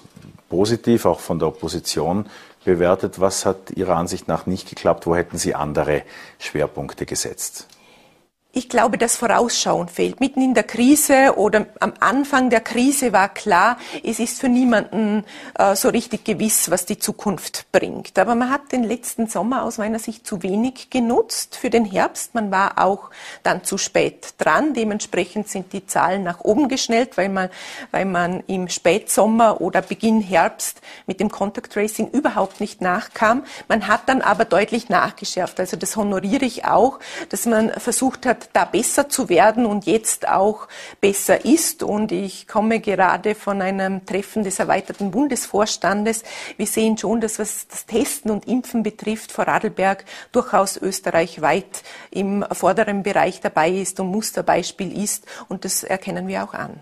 [0.51, 2.27] positiv, auch von der Opposition
[2.65, 3.21] bewertet.
[3.21, 5.07] Was hat Ihrer Ansicht nach nicht geklappt?
[5.07, 6.03] Wo hätten Sie andere
[6.39, 7.69] Schwerpunkte gesetzt?
[8.57, 10.21] Ich glaube, das Vorausschauen fehlt.
[10.21, 15.25] Mitten in der Krise oder am Anfang der Krise war klar, es ist für niemanden
[15.59, 18.17] äh, so richtig gewiss, was die Zukunft bringt.
[18.17, 22.37] Aber man hat den letzten Sommer aus meiner Sicht zu wenig genutzt für den Herbst.
[22.37, 23.11] Man war auch
[23.43, 24.73] dann zu spät dran.
[24.73, 27.51] Dementsprechend sind die Zahlen nach oben geschnellt, weil man,
[27.91, 33.43] weil man im Spätsommer oder Beginn Herbst mit dem Contact Tracing überhaupt nicht nachkam.
[33.67, 35.59] Man hat dann aber deutlich nachgeschärft.
[35.59, 37.01] Also das honoriere ich auch,
[37.31, 40.69] dass man versucht hat, da besser zu werden und jetzt auch
[41.01, 41.83] besser ist.
[41.83, 46.23] Und ich komme gerade von einem Treffen des erweiterten Bundesvorstandes.
[46.57, 53.03] Wir sehen schon, dass was das Testen und Impfen betrifft, Vorarlberg durchaus österreichweit im vorderen
[53.03, 55.27] Bereich dabei ist und Musterbeispiel ist.
[55.49, 56.81] Und das erkennen wir auch an.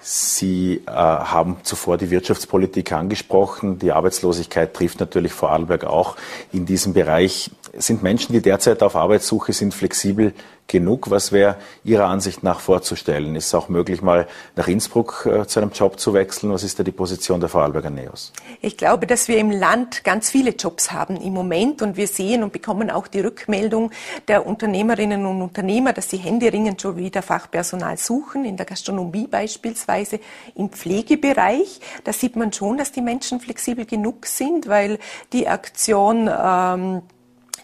[0.00, 3.78] Sie äh, haben zuvor die Wirtschaftspolitik angesprochen.
[3.78, 6.16] Die Arbeitslosigkeit trifft natürlich Vorarlberg auch
[6.52, 7.50] in diesem Bereich.
[7.76, 10.34] Sind Menschen, die derzeit auf Arbeitssuche sind, flexibel
[10.70, 11.10] genug?
[11.10, 13.36] Was wäre Ihrer Ansicht nach vorzustellen?
[13.36, 16.52] Ist es auch möglich, mal nach Innsbruck äh, zu einem Job zu wechseln?
[16.52, 18.32] Was ist da die Position der Vorarlberger Neos?
[18.60, 22.42] Ich glaube, dass wir im Land ganz viele Jobs haben im Moment und wir sehen
[22.42, 23.90] und bekommen auch die Rückmeldung
[24.28, 30.20] der Unternehmerinnen und Unternehmer, dass sie händeringend schon wieder Fachpersonal suchen, in der Gastronomie beispielsweise,
[30.54, 31.80] im Pflegebereich.
[32.04, 34.98] Da sieht man schon, dass die Menschen flexibel genug sind, weil
[35.32, 37.02] die Aktion ähm,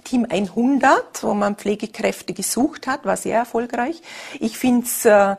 [0.04, 4.00] Team 100, wo man Pflegekräfte gesucht hat, war sehr erfolgreich.
[4.38, 5.36] Ich finde es äh,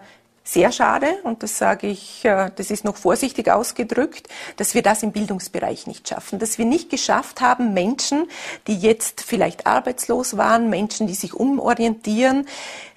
[0.48, 5.04] sehr schade, und das sage ich, äh, das ist noch vorsichtig ausgedrückt, dass wir das
[5.04, 8.30] im Bildungsbereich nicht schaffen, dass wir nicht geschafft haben, Menschen,
[8.68, 12.48] die jetzt vielleicht arbeitslos waren, Menschen, die sich umorientieren,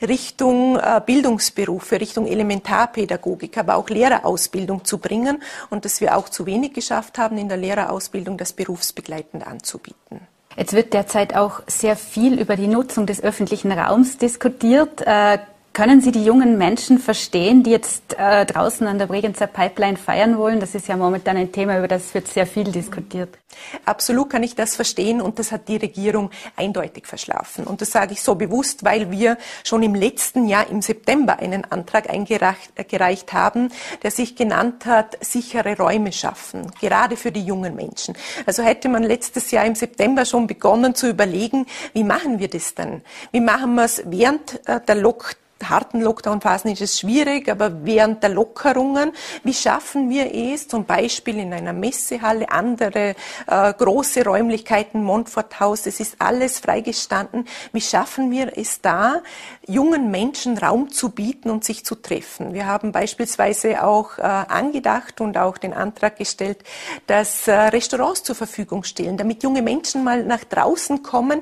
[0.01, 6.47] Richtung äh, Bildungsberufe, Richtung Elementarpädagogik, aber auch Lehrerausbildung zu bringen und dass wir auch zu
[6.47, 10.21] wenig geschafft haben, in der Lehrerausbildung das berufsbegleitend anzubieten.
[10.57, 15.01] Jetzt wird derzeit auch sehr viel über die Nutzung des öffentlichen Raums diskutiert.
[15.03, 15.39] Äh,
[15.73, 20.37] können Sie die jungen Menschen verstehen, die jetzt äh, draußen an der Bregenzer Pipeline feiern
[20.37, 20.59] wollen?
[20.59, 23.39] Das ist ja momentan ein Thema, über das wird sehr viel diskutiert.
[23.85, 27.65] Absolut kann ich das verstehen und das hat die Regierung eindeutig verschlafen.
[27.65, 31.65] Und das sage ich so bewusst, weil wir schon im letzten Jahr im September einen
[31.65, 33.71] Antrag eingereicht haben,
[34.03, 38.17] der sich genannt hat, sichere Räume schaffen, gerade für die jungen Menschen.
[38.45, 42.75] Also hätte man letztes Jahr im September schon begonnen zu überlegen, wie machen wir das
[42.75, 43.03] denn?
[43.31, 45.40] Wie machen wir es während äh, der Lockdown?
[45.69, 49.13] Harten Lockdown-Phasen ist es schwierig, aber während der Lockerungen,
[49.45, 53.15] wie schaffen wir es, zum Beispiel in einer Messehalle, andere
[53.47, 59.23] äh, große Räumlichkeiten, Montfort Haus, es ist alles freigestanden, wie schaffen wir es da,
[59.67, 62.55] jungen Menschen Raum zu bieten und sich zu treffen?
[62.55, 66.59] Wir haben beispielsweise auch äh, angedacht und auch den Antrag gestellt,
[67.07, 71.41] dass äh, Restaurants zur Verfügung stellen, damit junge Menschen mal nach draußen kommen,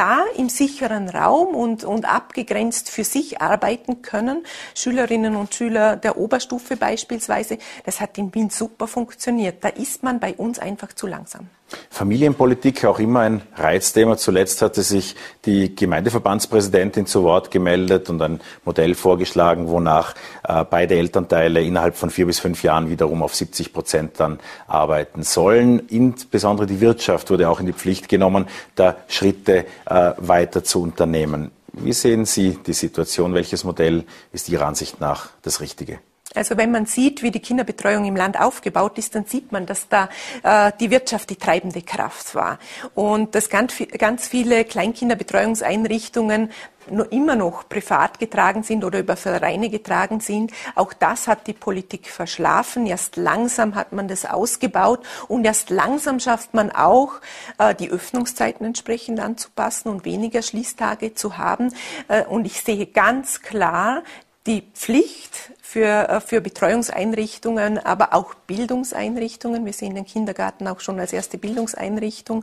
[0.00, 4.44] da im sicheren Raum und, und abgegrenzt für sich arbeiten können.
[4.74, 9.62] Schülerinnen und Schüler der Oberstufe beispielsweise, das hat in Wien super funktioniert.
[9.62, 11.50] Da ist man bei uns einfach zu langsam.
[11.90, 14.16] Familienpolitik auch immer ein Reizthema.
[14.16, 20.14] Zuletzt hatte sich die Gemeindeverbandspräsidentin zu Wort gemeldet und ein Modell vorgeschlagen, wonach
[20.44, 25.22] äh, beide Elternteile innerhalb von vier bis fünf Jahren wiederum auf 70 Prozent dann arbeiten
[25.22, 25.80] sollen.
[25.88, 31.50] Insbesondere die Wirtschaft wurde auch in die Pflicht genommen, da Schritte äh, weiter zu unternehmen.
[31.72, 33.34] Wie sehen Sie die Situation?
[33.34, 36.00] Welches Modell ist Ihrer Ansicht nach das Richtige?
[36.34, 39.88] Also wenn man sieht, wie die Kinderbetreuung im Land aufgebaut ist, dann sieht man, dass
[39.88, 40.08] da
[40.44, 42.60] äh, die Wirtschaft die treibende Kraft war
[42.94, 46.50] und dass ganz, ganz viele Kleinkinderbetreuungseinrichtungen
[46.88, 50.52] nur immer noch privat getragen sind oder über Vereine getragen sind.
[50.76, 52.86] Auch das hat die Politik verschlafen.
[52.86, 57.14] Erst langsam hat man das ausgebaut und erst langsam schafft man auch,
[57.58, 61.74] äh, die Öffnungszeiten entsprechend anzupassen und weniger Schließtage zu haben.
[62.06, 64.04] Äh, und ich sehe ganz klar
[64.46, 69.64] die Pflicht für, äh, für Betreuungseinrichtungen, aber auch Bildungseinrichtungen.
[69.64, 72.42] Wir sehen den Kindergarten auch schon als erste Bildungseinrichtung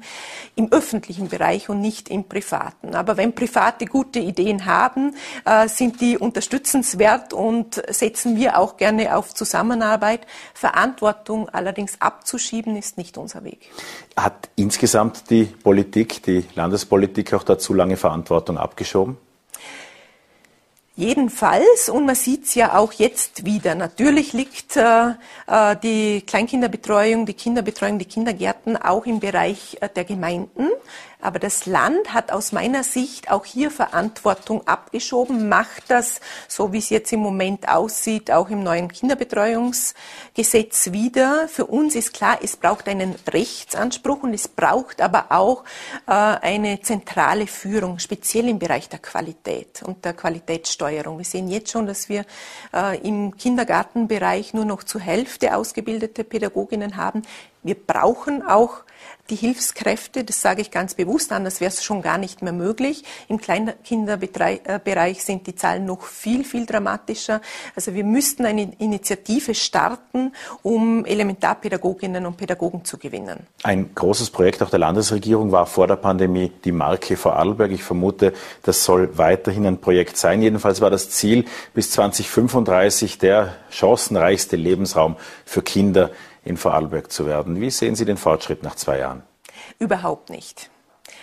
[0.55, 2.95] im öffentlichen Bereich und nicht im privaten.
[2.95, 5.13] Aber wenn Private gute Ideen haben,
[5.43, 10.21] äh, sind die unterstützenswert und setzen wir auch gerne auf Zusammenarbeit.
[10.53, 13.69] Verantwortung allerdings abzuschieben ist nicht unser Weg.
[14.15, 19.17] Hat insgesamt die Politik, die Landespolitik auch dazu lange Verantwortung abgeschoben?
[20.97, 25.09] Jedenfalls, und man sieht es ja auch jetzt wieder, natürlich liegt äh,
[25.45, 30.69] äh, die Kleinkinderbetreuung, die Kinderbetreuung, die Kindergärten auch im Bereich äh, der Gemeinden.
[31.19, 36.77] Aber das Land hat aus meiner Sicht auch hier Verantwortung abgeschoben, macht das, so wie
[36.77, 41.47] es jetzt im Moment aussieht, auch im neuen Kinderbetreuungsgesetz wieder.
[41.47, 45.63] Für uns ist klar, es braucht einen Rechtsanspruch und es braucht aber auch
[46.05, 51.17] äh, eine zentrale Führung, speziell im Bereich der Qualität und der Qualitätssteuerung.
[51.17, 52.25] Wir sehen jetzt schon, dass wir
[52.75, 57.23] äh, im Kindergartenbereich nur noch zur Hälfte ausgebildete Pädagoginnen haben.
[57.67, 58.85] Wir brauchen auch
[59.29, 63.03] die Hilfskräfte, das sage ich ganz bewusst, anders wäre es schon gar nicht mehr möglich.
[63.27, 67.41] Im Kleinkinderbereich sind die Zahlen noch viel, viel dramatischer.
[67.75, 73.47] Also wir müssten eine Initiative starten, um Elementarpädagoginnen und Pädagogen zu gewinnen.
[73.63, 77.71] Ein großes Projekt auch der Landesregierung war vor der Pandemie die Marke Vorarlberg.
[77.71, 78.31] Ich vermute,
[78.63, 80.41] das soll weiterhin ein Projekt sein.
[80.41, 81.43] Jedenfalls war das Ziel,
[81.73, 86.11] bis 2035 der chancenreichste Lebensraum für Kinder
[86.47, 87.61] in Vorarlberg zu werden.
[87.61, 89.23] Wie sehen Sie den Fortschritt nach zwei Jahren?
[89.79, 90.69] Überhaupt nicht.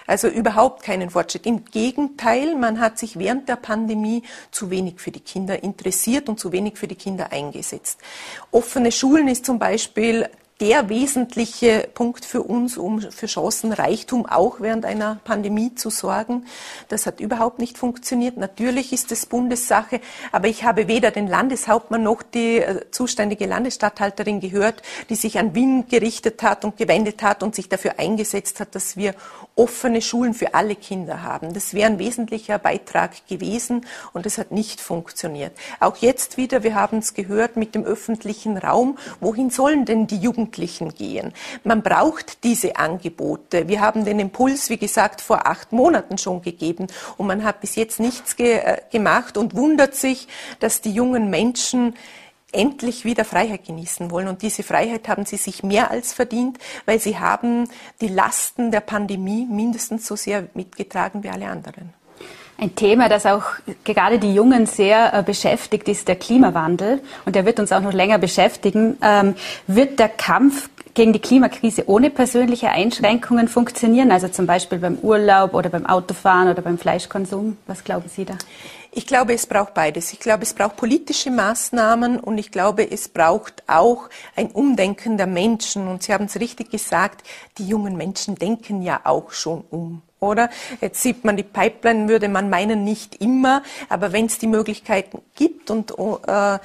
[0.06, 1.46] Also überhaupt keinen Fortschritt.
[1.46, 6.38] Im Gegenteil, man hat sich während der Pandemie zu wenig für die Kinder interessiert und
[6.38, 8.00] zu wenig für die Kinder eingesetzt.
[8.50, 10.28] Offene Schulen ist zum Beispiel
[10.64, 16.46] der wesentliche Punkt für uns, um für Chancenreichtum auch während einer Pandemie zu sorgen.
[16.88, 18.38] Das hat überhaupt nicht funktioniert.
[18.38, 20.00] Natürlich ist es Bundessache,
[20.32, 25.54] aber ich habe weder den Landeshauptmann noch die äh, zuständige Landesstatthalterin gehört, die sich an
[25.54, 29.14] Wien gerichtet hat und gewendet hat und sich dafür eingesetzt hat, dass wir
[29.56, 31.52] offene Schulen für alle Kinder haben.
[31.52, 33.84] Das wäre ein wesentlicher Beitrag gewesen
[34.14, 35.52] und es hat nicht funktioniert.
[35.78, 38.96] Auch jetzt wieder, wir haben es gehört mit dem öffentlichen Raum.
[39.20, 40.20] Wohin sollen denn die
[40.54, 41.32] Jugendlichen gehen?
[41.64, 43.68] Man braucht diese Angebote.
[43.68, 46.86] Wir haben den Impuls, wie gesagt, vor acht Monaten schon gegeben
[47.16, 50.28] und man hat bis jetzt nichts ge äh, gemacht und wundert sich,
[50.60, 51.94] dass die jungen Menschen
[52.52, 54.28] endlich wieder Freiheit genießen wollen.
[54.28, 57.68] Und diese Freiheit haben sie sich mehr als verdient, weil sie haben
[58.00, 61.92] die Lasten der Pandemie mindestens so sehr mitgetragen wie alle anderen.
[62.56, 63.42] Ein Thema, das auch
[63.82, 67.02] gerade die Jungen sehr äh, beschäftigt, ist der Klimawandel.
[67.24, 68.96] Und der wird uns auch noch länger beschäftigen.
[69.02, 69.34] Ähm,
[69.66, 74.12] wird der Kampf gegen die Klimakrise ohne persönliche Einschränkungen funktionieren?
[74.12, 77.56] Also zum Beispiel beim Urlaub oder beim Autofahren oder beim Fleischkonsum?
[77.66, 78.34] Was glauben Sie da?
[78.92, 80.12] Ich glaube, es braucht beides.
[80.12, 85.26] Ich glaube, es braucht politische Maßnahmen und ich glaube, es braucht auch ein Umdenken der
[85.26, 85.88] Menschen.
[85.88, 87.26] Und Sie haben es richtig gesagt,
[87.58, 90.02] die jungen Menschen denken ja auch schon um.
[90.24, 90.50] Oder?
[90.80, 95.22] Jetzt sieht man die Pipeline, würde man meinen, nicht immer, aber wenn es die Möglichkeiten
[95.34, 96.58] gibt und äh,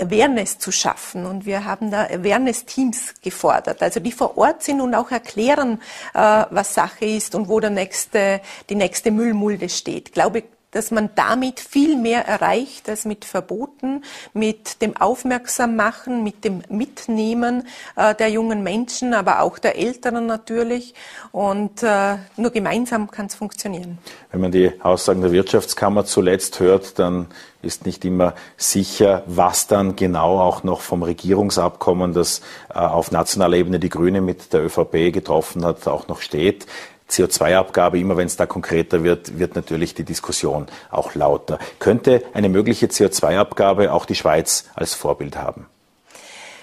[0.00, 1.26] Awareness zu schaffen.
[1.26, 5.80] Und wir haben da Awareness-Teams gefordert, also die vor Ort sind und auch erklären,
[6.14, 10.12] äh, was Sache ist und wo der nächste, die nächste Müllmulde steht.
[10.12, 14.02] Glaube, dass man damit viel mehr erreicht als mit Verboten,
[14.34, 17.66] mit dem Aufmerksammachen, mit dem Mitnehmen
[17.96, 20.94] äh, der jungen Menschen, aber auch der Älteren natürlich.
[21.32, 23.98] Und äh, nur gemeinsam kann es funktionieren.
[24.30, 27.28] Wenn man die Aussagen der Wirtschaftskammer zuletzt hört, dann
[27.62, 33.56] ist nicht immer sicher, was dann genau auch noch vom Regierungsabkommen, das äh, auf nationaler
[33.56, 36.66] Ebene die Grüne mit der ÖVP getroffen hat, auch noch steht.
[37.10, 41.58] CO2-Abgabe, immer wenn es da konkreter wird, wird natürlich die Diskussion auch lauter.
[41.78, 45.66] Könnte eine mögliche CO2-Abgabe auch die Schweiz als Vorbild haben?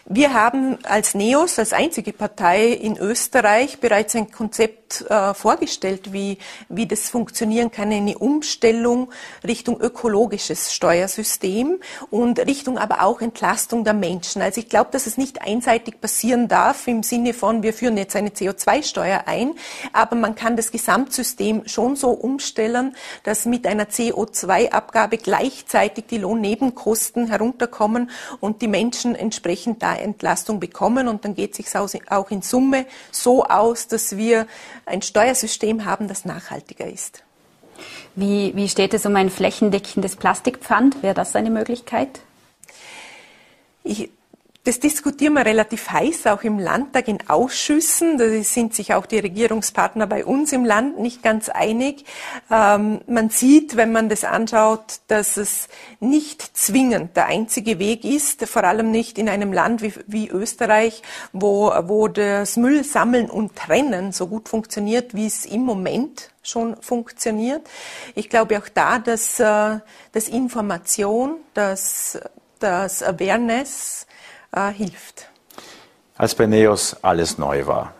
[0.08, 6.38] Wir haben als NEOS, als einzige Partei in Österreich, bereits ein Konzept äh, vorgestellt, wie,
[6.70, 9.12] wie das funktionieren kann, eine Umstellung
[9.44, 11.80] Richtung ökologisches Steuersystem
[12.12, 14.44] und Richtung aber auch Entlastung der Menschen.
[14.44, 18.16] Also ich glaube, dass es nicht einseitig passieren darf im Sinne von, wir führen jetzt
[18.16, 19.56] eine CO2-Steuer ein,
[19.92, 27.26] aber man kann das Gesamtsystem schon so umstellen, dass mit einer CO2-Abgabe gleichzeitig die Lohnnebenkosten
[27.26, 32.42] herunterkommen und die Menschen entsprechend da Entlastung bekommen und dann geht es sich auch in
[32.42, 34.48] Summe so aus, dass wir
[34.86, 37.24] ein Steuersystem haben, das nachhaltiger ist.
[38.16, 41.04] Wie, wie steht es um ein flächendeckendes Plastikpfand?
[41.04, 42.22] Wäre das eine Möglichkeit?
[43.84, 44.10] Ich,
[44.66, 48.18] das diskutieren wir relativ heiß, auch im Landtag, in Ausschüssen.
[48.18, 52.04] Da sind sich auch die Regierungspartner bei uns im Land nicht ganz einig.
[52.50, 55.68] Ähm, man sieht, wenn man das anschaut, dass es
[56.00, 61.04] nicht zwingend der einzige Weg ist, vor allem nicht in einem Land wie, wie Österreich,
[61.32, 66.76] wo, wo das Müll sammeln und trennen so gut funktioniert, wie es im Moment schon
[66.82, 67.62] funktioniert.
[68.16, 69.80] Ich glaube auch da, dass, äh,
[70.12, 72.18] dass Information, dass,
[72.60, 74.05] dass Awareness,
[74.56, 75.30] äh, hilft.
[76.18, 77.94] Als bei NEOS alles neu war,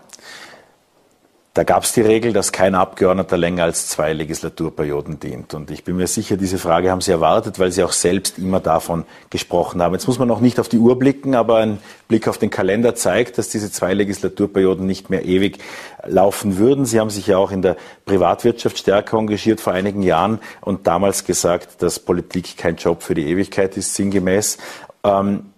[1.56, 5.54] Da gab es die Regel, dass kein Abgeordneter länger als zwei Legislaturperioden dient.
[5.54, 8.60] Und ich bin mir sicher, diese Frage haben Sie erwartet, weil Sie auch selbst immer
[8.60, 9.94] davon gesprochen haben.
[9.94, 11.78] Jetzt muss man noch nicht auf die Uhr blicken, aber ein
[12.08, 15.56] Blick auf den Kalender zeigt, dass diese zwei Legislaturperioden nicht mehr ewig
[16.04, 16.84] laufen würden.
[16.84, 21.24] Sie haben sich ja auch in der Privatwirtschaft stärker engagiert vor einigen Jahren und damals
[21.24, 24.58] gesagt, dass Politik kein Job für die Ewigkeit ist, sinngemäß.
[25.04, 25.54] Ähm,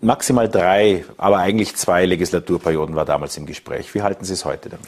[0.00, 3.94] maximal drei, aber eigentlich zwei Legislaturperioden war damals im Gespräch.
[3.94, 4.86] Wie halten Sie es heute damit?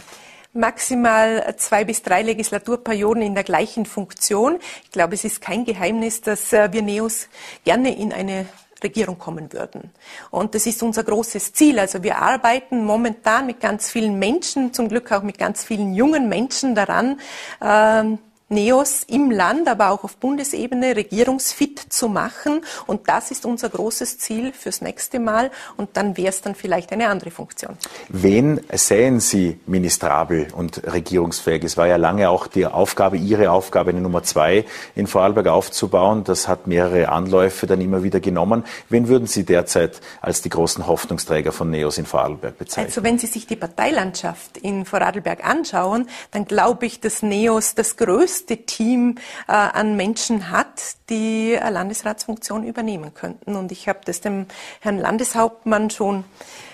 [0.54, 4.58] maximal zwei bis drei Legislaturperioden in der gleichen Funktion.
[4.82, 7.28] Ich glaube, es ist kein Geheimnis, dass äh, wir Neos
[7.64, 8.46] gerne in eine
[8.82, 9.90] Regierung kommen würden.
[10.30, 11.78] Und das ist unser großes Ziel.
[11.78, 16.28] Also wir arbeiten momentan mit ganz vielen Menschen, zum Glück auch mit ganz vielen jungen
[16.28, 17.20] Menschen daran,
[17.60, 18.18] ähm,
[18.50, 22.62] NEOS im Land, aber auch auf Bundesebene regierungsfit zu machen.
[22.86, 25.50] Und das ist unser großes Ziel fürs nächste Mal.
[25.76, 27.76] Und dann wäre es dann vielleicht eine andere Funktion.
[28.08, 31.62] Wen sehen Sie ministrabel und regierungsfähig?
[31.62, 36.24] Es war ja lange auch die Aufgabe, Ihre Aufgabe, eine Nummer zwei in Vorarlberg aufzubauen.
[36.24, 38.64] Das hat mehrere Anläufe dann immer wieder genommen.
[38.88, 42.86] Wen würden Sie derzeit als die großen Hoffnungsträger von NEOS in Vorarlberg bezeichnen?
[42.86, 47.98] Also wenn Sie sich die Parteilandschaft in Vorarlberg anschauen, dann glaube ich, dass NEOS das
[47.98, 49.16] größte größte Team
[49.48, 53.56] äh, an Menschen hat, die eine Landesratsfunktion übernehmen könnten.
[53.56, 54.46] Und ich habe das dem
[54.80, 56.24] Herrn Landeshauptmann schon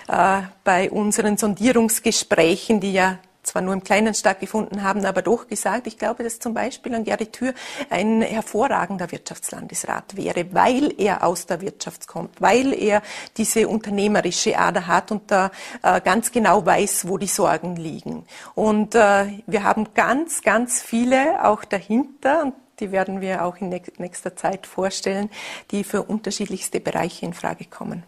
[0.08, 5.86] äh, bei unseren Sondierungsgesprächen, die ja zwar nur im Kleinen stattgefunden haben, aber doch gesagt,
[5.86, 7.54] ich glaube, dass zum Beispiel ein Gerrit Thür
[7.90, 13.02] ein hervorragender Wirtschaftslandesrat wäre, weil er aus der Wirtschaft kommt, weil er
[13.36, 15.50] diese unternehmerische Ader hat und da
[15.82, 18.24] äh, ganz genau weiß, wo die Sorgen liegen.
[18.54, 23.68] Und äh, wir haben ganz, ganz viele auch dahinter und die werden wir auch in
[23.98, 25.30] nächster Zeit vorstellen,
[25.70, 28.02] die für unterschiedlichste Bereiche in Frage kommen.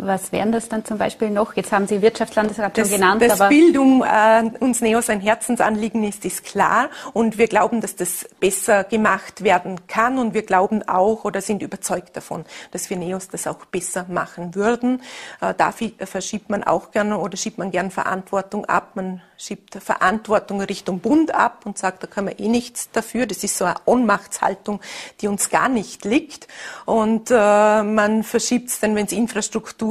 [0.00, 1.56] Was wären das dann zum Beispiel noch?
[1.56, 3.20] Jetzt haben Sie Wirtschaftslandesrat schon genannt.
[3.20, 6.88] Dass Bildung äh, uns NEOS ein Herzensanliegen ist, ist klar.
[7.14, 10.20] Und wir glauben, dass das besser gemacht werden kann.
[10.20, 14.54] Und wir glauben auch oder sind überzeugt davon, dass wir NEOS das auch besser machen
[14.54, 15.02] würden.
[15.40, 18.92] Äh, dafür verschiebt man auch gerne oder schiebt man gern Verantwortung ab.
[18.94, 23.26] Man schiebt Verantwortung Richtung Bund ab und sagt, da kann man eh nichts dafür.
[23.26, 24.80] Das ist so eine Ohnmachtshaltung,
[25.20, 26.46] die uns gar nicht liegt.
[26.84, 29.87] Und äh, man verschiebt es dann, wenn es Infrastruktur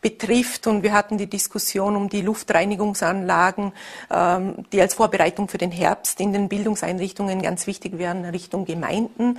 [0.00, 0.66] betrifft.
[0.66, 3.72] Und wir hatten die Diskussion um die Luftreinigungsanlagen,
[4.10, 9.38] ähm, die als Vorbereitung für den Herbst in den Bildungseinrichtungen ganz wichtig wären, Richtung Gemeinden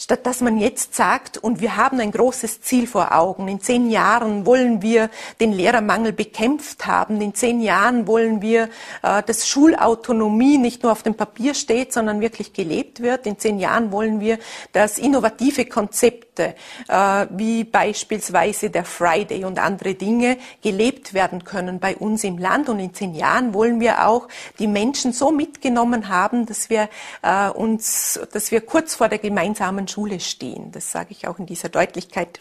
[0.00, 3.90] statt dass man jetzt sagt, und wir haben ein großes Ziel vor Augen, in zehn
[3.90, 8.70] Jahren wollen wir den Lehrermangel bekämpft haben, in zehn Jahren wollen wir,
[9.02, 13.58] äh, dass Schulautonomie nicht nur auf dem Papier steht, sondern wirklich gelebt wird, in zehn
[13.58, 14.38] Jahren wollen wir,
[14.72, 16.54] dass innovative Konzepte
[16.88, 22.70] äh, wie beispielsweise der Friday und andere Dinge gelebt werden können bei uns im Land.
[22.70, 24.28] Und in zehn Jahren wollen wir auch
[24.58, 26.88] die Menschen so mitgenommen haben, dass wir
[27.20, 30.72] äh, uns, dass wir kurz vor der gemeinsamen Schule stehen.
[30.72, 32.38] Das sage ich auch in dieser Deutlichkeit.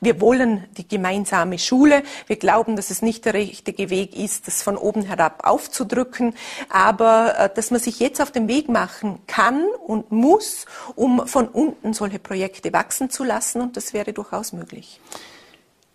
[0.00, 2.02] Wir wollen die gemeinsame Schule.
[2.26, 6.34] Wir glauben, dass es nicht der richtige Weg ist, das von oben herab aufzudrücken,
[6.68, 11.48] aber äh, dass man sich jetzt auf den Weg machen kann und muss, um von
[11.48, 13.60] unten solche Projekte wachsen zu lassen.
[13.60, 15.00] Und das wäre durchaus möglich.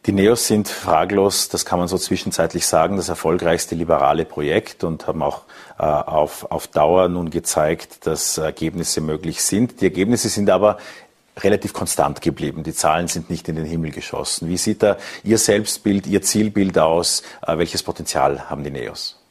[0.06, 5.08] Die Neos sind fraglos, das kann man so zwischenzeitlich sagen, das erfolgreichste liberale Projekt und
[5.08, 5.44] haben auch
[5.80, 9.80] äh, auf, auf Dauer nun gezeigt, dass Ergebnisse möglich sind.
[9.80, 10.78] Die Ergebnisse sind aber
[11.40, 12.64] relativ konstant geblieben.
[12.64, 14.50] Die Zahlen sind nicht in den Himmel geschossen.
[14.50, 17.24] Wie sieht da Ihr Selbstbild, Ihr Zielbild aus?
[17.48, 19.23] Äh, welches Potenzial haben die Neos?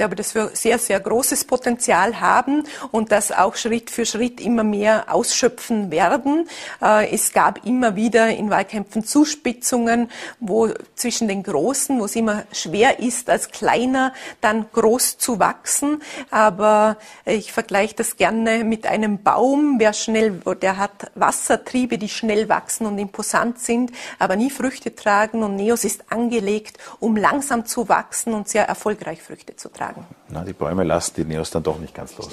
[0.00, 4.64] Glaube, dass wir sehr, sehr großes Potenzial haben und das auch Schritt für Schritt immer
[4.64, 6.48] mehr ausschöpfen werden.
[6.80, 12.44] Äh, es gab immer wieder in Wahlkämpfen Zuspitzungen, wo zwischen den Großen, wo es immer
[12.50, 16.00] schwer ist, als Kleiner dann groß zu wachsen.
[16.30, 16.96] Aber
[17.26, 22.86] ich vergleiche das gerne mit einem Baum, wer schnell, der hat Wassertriebe, die schnell wachsen
[22.86, 25.42] und imposant sind, aber nie Früchte tragen.
[25.42, 30.06] Und Neos ist angelegt, um langsam zu wachsen und sehr erfolgreich Früchte zu tragen sagen.
[30.28, 32.30] Na, die Bäume lassen die Neos dann doch nicht ganz los.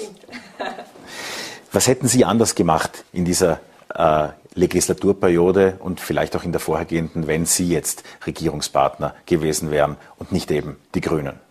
[1.72, 3.60] Was hätten Sie anders gemacht in dieser
[3.94, 10.32] äh, Legislaturperiode und vielleicht auch in der vorhergehenden, wenn Sie jetzt Regierungspartner gewesen wären und
[10.32, 11.47] nicht eben die Grünen?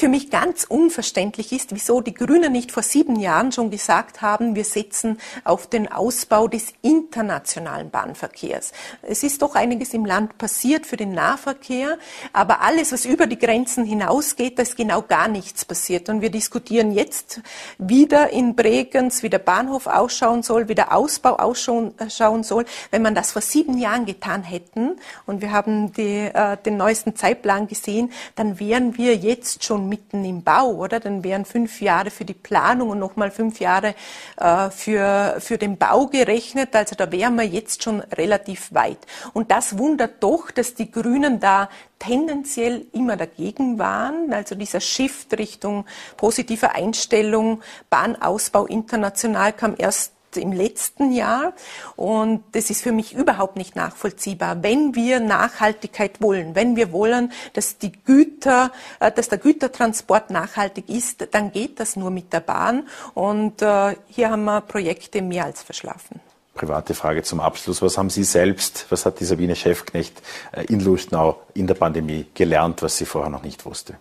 [0.00, 4.54] Für mich ganz unverständlich ist, wieso die Grünen nicht vor sieben Jahren schon gesagt haben,
[4.54, 8.72] wir setzen auf den Ausbau des internationalen Bahnverkehrs.
[9.02, 11.98] Es ist doch einiges im Land passiert für den Nahverkehr,
[12.32, 16.08] aber alles, was über die Grenzen hinausgeht, da ist genau gar nichts passiert.
[16.08, 17.42] Und wir diskutieren jetzt
[17.76, 22.64] wieder in Bregenz, wie der Bahnhof ausschauen soll, wie der Ausbau ausschauen soll.
[22.90, 24.96] Wenn man das vor sieben Jahren getan hätten
[25.26, 30.24] und wir haben die, äh, den neuesten Zeitplan gesehen, dann wären wir jetzt schon mitten
[30.24, 31.00] im Bau, oder?
[31.00, 33.94] Dann wären fünf Jahre für die Planung und nochmal fünf Jahre
[34.38, 36.74] äh, für, für den Bau gerechnet.
[36.74, 38.98] Also da wären wir jetzt schon relativ weit.
[39.34, 41.68] Und das wundert doch, dass die Grünen da
[41.98, 44.32] tendenziell immer dagegen waren.
[44.32, 45.84] Also dieser Shift Richtung
[46.16, 47.60] positive Einstellung,
[47.90, 51.52] Bahnausbau international kam erst im letzten Jahr.
[51.96, 54.62] Und das ist für mich überhaupt nicht nachvollziehbar.
[54.62, 60.88] Wenn wir Nachhaltigkeit wollen, wenn wir wollen, dass die Güter, äh, dass der Gütertransport nachhaltig
[60.88, 62.88] ist, dann geht das nur mit der Bahn.
[63.14, 66.20] Und äh, hier haben wir Projekte mehr als verschlafen.
[66.54, 67.80] Private Frage zum Abschluss.
[67.80, 70.20] Was haben Sie selbst, was hat die Sabine Schäfknecht
[70.52, 73.96] äh, in Lustenau in der Pandemie gelernt, was sie vorher noch nicht wusste?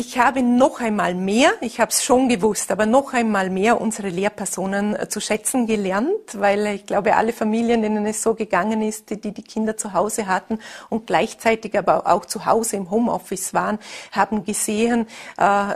[0.00, 4.10] Ich habe noch einmal mehr, ich habe es schon gewusst, aber noch einmal mehr unsere
[4.10, 9.10] Lehrpersonen äh, zu schätzen gelernt, weil ich glaube, alle Familien, denen es so gegangen ist,
[9.10, 13.80] die die Kinder zu Hause hatten und gleichzeitig aber auch zu Hause im Homeoffice waren,
[14.12, 15.74] haben gesehen, äh,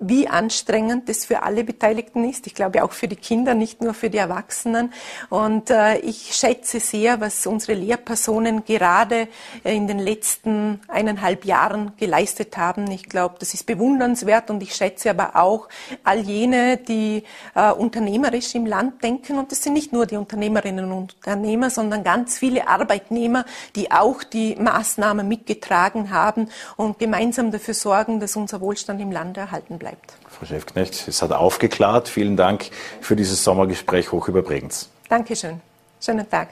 [0.00, 2.46] wie anstrengend das für alle Beteiligten ist.
[2.46, 4.92] Ich glaube auch für die Kinder, nicht nur für die Erwachsenen.
[5.28, 9.28] Und äh, ich schätze sehr, was unsere Lehrpersonen gerade
[9.62, 12.90] äh, in den letzten eineinhalb Jahren geleistet haben.
[12.90, 15.68] Ich glaube, das ist bewundernswert und ich schätze aber auch
[16.02, 17.24] all jene, die
[17.54, 19.38] äh, unternehmerisch im Land denken.
[19.38, 23.44] Und das sind nicht nur die Unternehmerinnen und Unternehmer, sondern ganz viele Arbeitnehmer,
[23.76, 26.48] die auch die Maßnahmen mitgetragen haben
[26.78, 30.12] und gemeinsam dafür sorgen, dass unser Wohlstand im Land erhalten bleibt bleibt.
[30.28, 32.08] Frau Schäfknecht, es hat aufgeklärt.
[32.08, 32.70] Vielen Dank
[33.00, 34.88] für dieses Sommergespräch hoch über Bregenz.
[35.08, 35.60] Dankeschön.
[36.00, 36.48] Schönen Tag.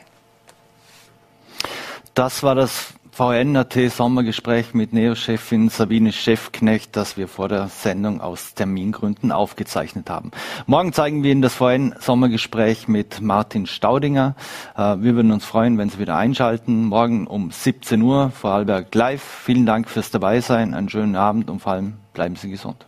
[2.14, 8.55] Das war das VNAT Sommergespräch mit Neo-Chefin Sabine Schäfknecht, das wir vor der Sendung aus
[8.55, 10.30] Termingründen aufgezeichnet haben.
[10.66, 14.36] Morgen zeigen wir Ihnen das VN Sommergespräch mit Martin Staudinger.
[14.76, 16.84] Äh, wir würden uns freuen, wenn Sie wieder einschalten.
[16.84, 19.22] Morgen um 17 Uhr vor Alberg Live.
[19.22, 20.74] Vielen Dank fürs Dabeisein.
[20.74, 22.88] Einen schönen Abend und vor allem bleiben Sie gesund.